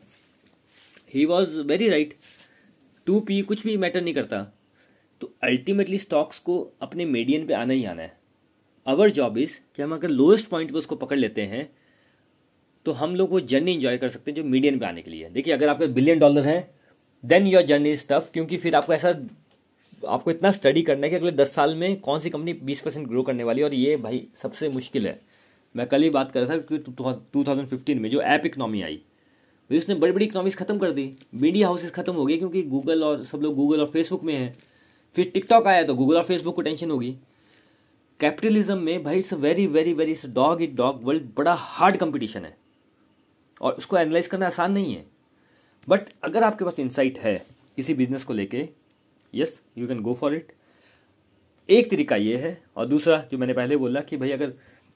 he 1.11 1.25
was 1.25 1.55
very 1.61 1.89
right 1.89 2.13
two 3.07 3.19
P 3.19 3.41
कुछ 3.41 3.63
भी 3.63 3.77
मैटर 3.77 4.01
नहीं 4.01 4.13
करता। 4.13 4.41
तो 5.21 5.33
अल्टीमेटली 5.43 5.97
स्टॉक्स 5.97 6.39
को 6.39 6.59
अपने 6.81 7.05
मीडियन 7.07 7.45
पे 7.47 7.53
आना 7.53 7.73
ही 7.73 7.83
आना 7.85 8.01
है। 8.01 8.15
अवर 8.85 9.09
जॉब 9.11 9.37
इज़ 9.37 9.51
कि 9.75 9.81
हम 9.83 9.93
अगर 9.93 10.09
लोएस्ट 10.09 10.49
पॉइंट 10.49 10.71
पे 10.71 10.77
उसको 10.77 10.95
पकड़ 10.95 11.17
लेते 11.17 11.41
हैं 11.43 11.69
तो 12.85 12.91
हम 12.93 13.15
लोग 13.15 13.31
वो 13.31 13.39
जर्नी 13.41 13.71
इंजॉय 13.71 13.97
कर 13.97 14.09
सकते 14.09 14.31
हैं 14.31 14.35
जो 14.35 14.43
मीडियन 14.45 14.77
पे 14.79 14.85
आने 14.85 15.01
के 15.01 15.11
लिए। 15.11 15.29
देखिए, 15.29 15.53
अगर 15.53 15.69
आपके 15.69 15.87
बिलियन 15.89 16.19
डॉलर 16.19 16.45
हैं 16.45 16.69
then 17.23 17.47
your 17.47 17.61
journey 17.63 17.91
is 17.91 18.05
tough 18.09 18.29
क्योंकि 18.33 18.57
फिर 18.57 18.75
आपको 18.75 18.93
ऐसा, 18.93 19.09
आपको 20.03 20.31
इतना 20.31 20.51
स्टडी 20.51 20.81
करना 20.81 21.05
है 21.05 21.09
कि 21.09 21.15
अगले 21.15 21.31
दस 21.33 21.53
साल 21.53 21.75
में 21.75 21.99
कौन 22.01 22.19
सी 22.19 22.29
कंपनी 22.29 22.53
बीस 22.53 22.81
परसेंट 22.81 23.07
ग्रो 23.07 23.23
करने 23.23 23.43
वाली 23.43 23.61
है 23.61 23.67
और 23.67 23.73
ये 23.73 23.97
भाई 23.97 24.27
सबसे 24.41 24.69
मुश्किल 24.69 25.07
है। 25.07 25.19
मैं 25.75 25.87
कल 25.87 26.03
ही 26.03 26.09
बात 26.09 26.31
कर 26.31 26.41
रहा 26.41 26.49
था 26.49 26.61
कि 26.61 26.77
टू 26.77 27.43
थाउज़ेंड 27.43 27.67
फिफ्टीन 27.67 27.99
में 27.99 28.09
जो 28.09 28.21
ऐप 28.23 28.45
इकनॉमी 28.45 28.81
आई 28.81 29.01
भाई 29.69 29.77
उसने 29.77 29.95
बड़ी 29.95 30.12
बड़ी 30.12 30.25
इकनॉमीज 30.25 30.56
खत्म 30.56 30.77
कर 30.77 30.91
दी। 30.91 31.12
मीडिया 31.36 31.67
हाउसेस 31.67 31.91
खत्म 31.91 32.13
हो 32.13 32.25
गए 32.25 32.38
क्योंकि 32.38 32.62
गूगल 32.63 33.03
और 33.03 33.23
सब 33.25 33.41
लोग 33.41 33.56
गूगल 33.56 33.82
और 33.82 33.89
फेसबुक 33.91 34.23
में 34.23 34.34
हैं। 34.34 34.56
फिर 35.15 35.32
टिकटॉक 35.34 35.67
आया 35.67 35.84
तो 35.84 35.95
गूगल 35.95 36.17
और 36.17 36.23
फेसबुक 36.23 36.56
को 36.56 36.62
टेंशन 36.62 36.91
होगी। 36.91 37.15
कैपिटलिज्म 38.19 38.77
में 38.77 39.03
भाई 39.03 39.19
it's 39.19 39.34
very 39.36 39.67
very 39.67 39.93
very 39.93 40.12
it's 40.12 40.25
dog 40.25 40.62
eat 40.62 40.75
dog 40.75 41.03
world 41.03 41.23
बड़ा 41.38 41.53
हार्ड 41.53 41.97
कंपटीशन 41.97 42.45
है। 42.45 42.56
और 43.62 43.73
उसको 43.73 43.97
एनालाइज 43.97 44.27
करना 44.27 44.47
आसान 44.47 44.71
नहीं 44.71 44.95
है। 44.95 45.06
बट 45.88 46.10
अगर 46.23 46.43
आपके 46.43 46.65
पास 46.65 46.80
इंसाइट 46.80 47.17
है 47.17 47.36
किसी 47.77 47.93
बिज़नेस 47.93 48.23
को 48.23 48.34
लेके 48.34 48.67
yes 49.34 49.60
you 49.77 49.88
can 49.88 50.01
go 50.01 50.13
for 50.13 50.34
it 50.36 50.51
एक 51.69 51.89
तरीका 51.91 52.15
ये 52.15 52.38
है, 52.38 52.62
और 52.77 52.86
दूसरा 52.86 53.17
जो 53.32 53.38
मैंने 53.38 53.53
पहले 53.53 53.77
बोला 53.77 54.01
कि 54.01 54.17
भाई 54.17 54.32
अगर 54.32 54.53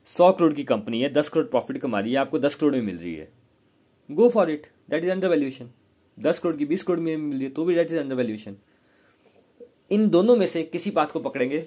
सौ 0.09 0.31
करोड़ 0.31 0.53
की 0.53 0.63
कंपनी 0.63 1.01
है, 1.01 1.09
दस 1.13 1.29
करोड़ 1.29 1.45
प्रॉफिट 1.45 1.77
कमा 1.77 1.99
रही 1.99 2.11
है, 2.11 2.17
आपको 2.17 2.39
दस 2.39 2.55
करोड़ 2.55 2.73
में 2.73 2.81
मिल 2.81 2.97
रही 2.97 3.15
है। 3.15 3.29
Go 4.15 4.29
for 4.29 4.49
it 4.51 4.67
that 4.89 5.03
is 5.03 5.11
under 5.11 5.27
valuation 5.27 5.69
दस 6.17 6.39
करोड़ 6.39 6.55
की 6.57 6.65
बीस 6.65 6.83
करोड़ 6.83 6.99
में 6.99 7.15
मिल 7.17 7.49
तो 7.49 7.65
भी 7.65 7.75
दैट 7.75 7.91
इज़ 7.91 7.99
अंडर 7.99 8.15
वैल्यूएशन 8.15 8.55
इन 9.91 10.09
दोनों 10.09 10.35
में 10.35 10.45
से 10.47 10.63
किसी 10.63 10.91
बात 10.91 11.11
को 11.11 11.19
पकड़ेंगे 11.19 11.59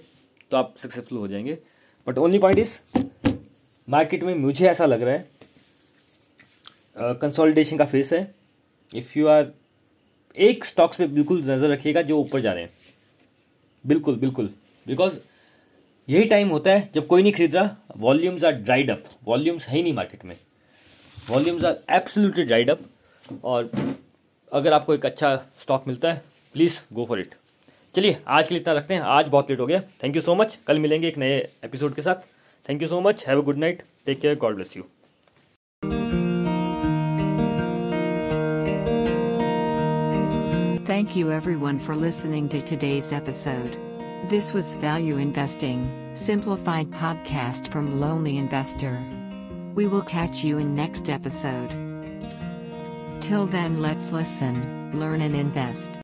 तो 0.50 0.56
आप 0.56 0.74
सक्सेसफुल 0.78 1.18
हो 1.18 1.28
जाएँगे. 1.28 1.58
But 2.06 2.18
only 2.18 2.38
point 2.38 2.58
is 2.58 2.78
market 3.88 4.22
में 4.24 4.34
मुझे 4.34 4.66
ऐसा 4.68 4.86
लग 4.86 5.02
रहा 5.02 5.14
है 5.14 5.32
कंसोलिडेशन 6.96 7.72
uh, 7.72 7.78
का 7.78 7.84
फेस 7.84 8.12
है. 8.12 8.34
इफ़ 8.92 9.18
यू 9.18 9.26
आर 9.28 9.52
एक 10.36 10.64
स्टॉक्स 10.64 10.96
पे 10.96 11.06
बिल्कुल 11.06 11.42
नज़र 11.42 11.70
रखिएगा 11.70 12.02
जो 12.02 12.18
ऊपर 12.18 12.40
जा 12.40 12.52
रहे 12.52 12.62
हैं. 12.62 12.72
बिल्कुल 13.84 14.16
बिल्कुल. 14.16 14.50
बिकॉज़ 14.86 15.18
यही 16.08 16.24
टाइम 16.28 16.48
होता 16.48 16.70
है 16.70 16.90
जब 16.94 17.06
कोई 17.06 17.22
नहीं 17.22 17.32
खरीद 17.32 17.54
रहा 17.56 17.76
volumes 17.96 18.44
are 18.44 18.52
dried 18.52 18.90
up 18.90 19.04
volumes 19.24 19.66
है 19.66 19.76
ही 19.76 19.82
नहीं 19.82 19.92
मार्केट 19.92 20.24
में. 20.24 20.36
Volumes 21.30 21.64
are 21.64 21.76
absolutely 21.96 22.44
dried 22.44 22.70
up 22.70 22.80
और 23.44 23.70
अगर 24.52 24.72
आपको 24.72 24.94
एक 24.94 25.06
अच्छा 25.06 25.34
स्टॉक 25.60 25.84
मिलता 25.86 26.12
है 26.12 26.22
प्लीज़ 26.52 26.78
गो 26.94 27.04
फॉर 27.04 27.20
इट 27.20 27.34
चलिए 27.94 28.16
आज 28.26 28.48
के 28.48 28.54
लिए 28.54 28.60
इतना 28.60 28.72
रखते 28.74 28.94
हैं। 28.94 29.00
आज 29.00 29.28
बहुत 29.28 29.50
लेट 29.50 29.60
हो 29.60 29.66
गया। 29.66 29.80
थैंक 30.02 30.16
यू 30.16 30.22
सो 30.22 30.34
मच 30.34 30.58
कल 30.66 30.78
मिलेंगे 30.78 31.08
एक 31.08 31.18
नए 31.18 31.36
एपिसोड 31.64 31.94
के 31.94 32.02
साथ। 32.02 32.26
Thank 32.68 32.82
you 32.82 32.88
so 32.88 33.00
much 33.00 33.24
have 33.28 33.40
a 33.40 33.44
good 33.44 33.58
night 33.58 33.82
take 34.06 34.20
care 34.20 34.36
God 34.38 34.54
bless 34.54 34.76
you 34.76 34.84
Thank 40.88 41.14
you 41.16 41.30
everyone 41.34 41.78
for 41.84 41.94
listening 42.00 42.48
to 42.54 42.60
today's 42.70 43.08
episode. 43.18 43.78
This 44.32 44.52
was 44.56 44.74
Value 44.84 45.16
Investing, 45.24 45.82
Simplified 46.26 46.94
podcast 47.00 47.72
from 47.74 47.90
Lonely 48.02 48.36
Investor. 48.42 48.94
We 49.74 49.88
will 49.88 50.02
catch 50.02 50.44
you 50.44 50.58
in 50.58 50.76
next 50.76 51.10
episode. 51.10 51.70
Till 53.20 53.46
then 53.46 53.78
let's 53.78 54.12
listen, 54.12 54.92
learn 54.94 55.20
and 55.20 55.34
invest. 55.34 56.03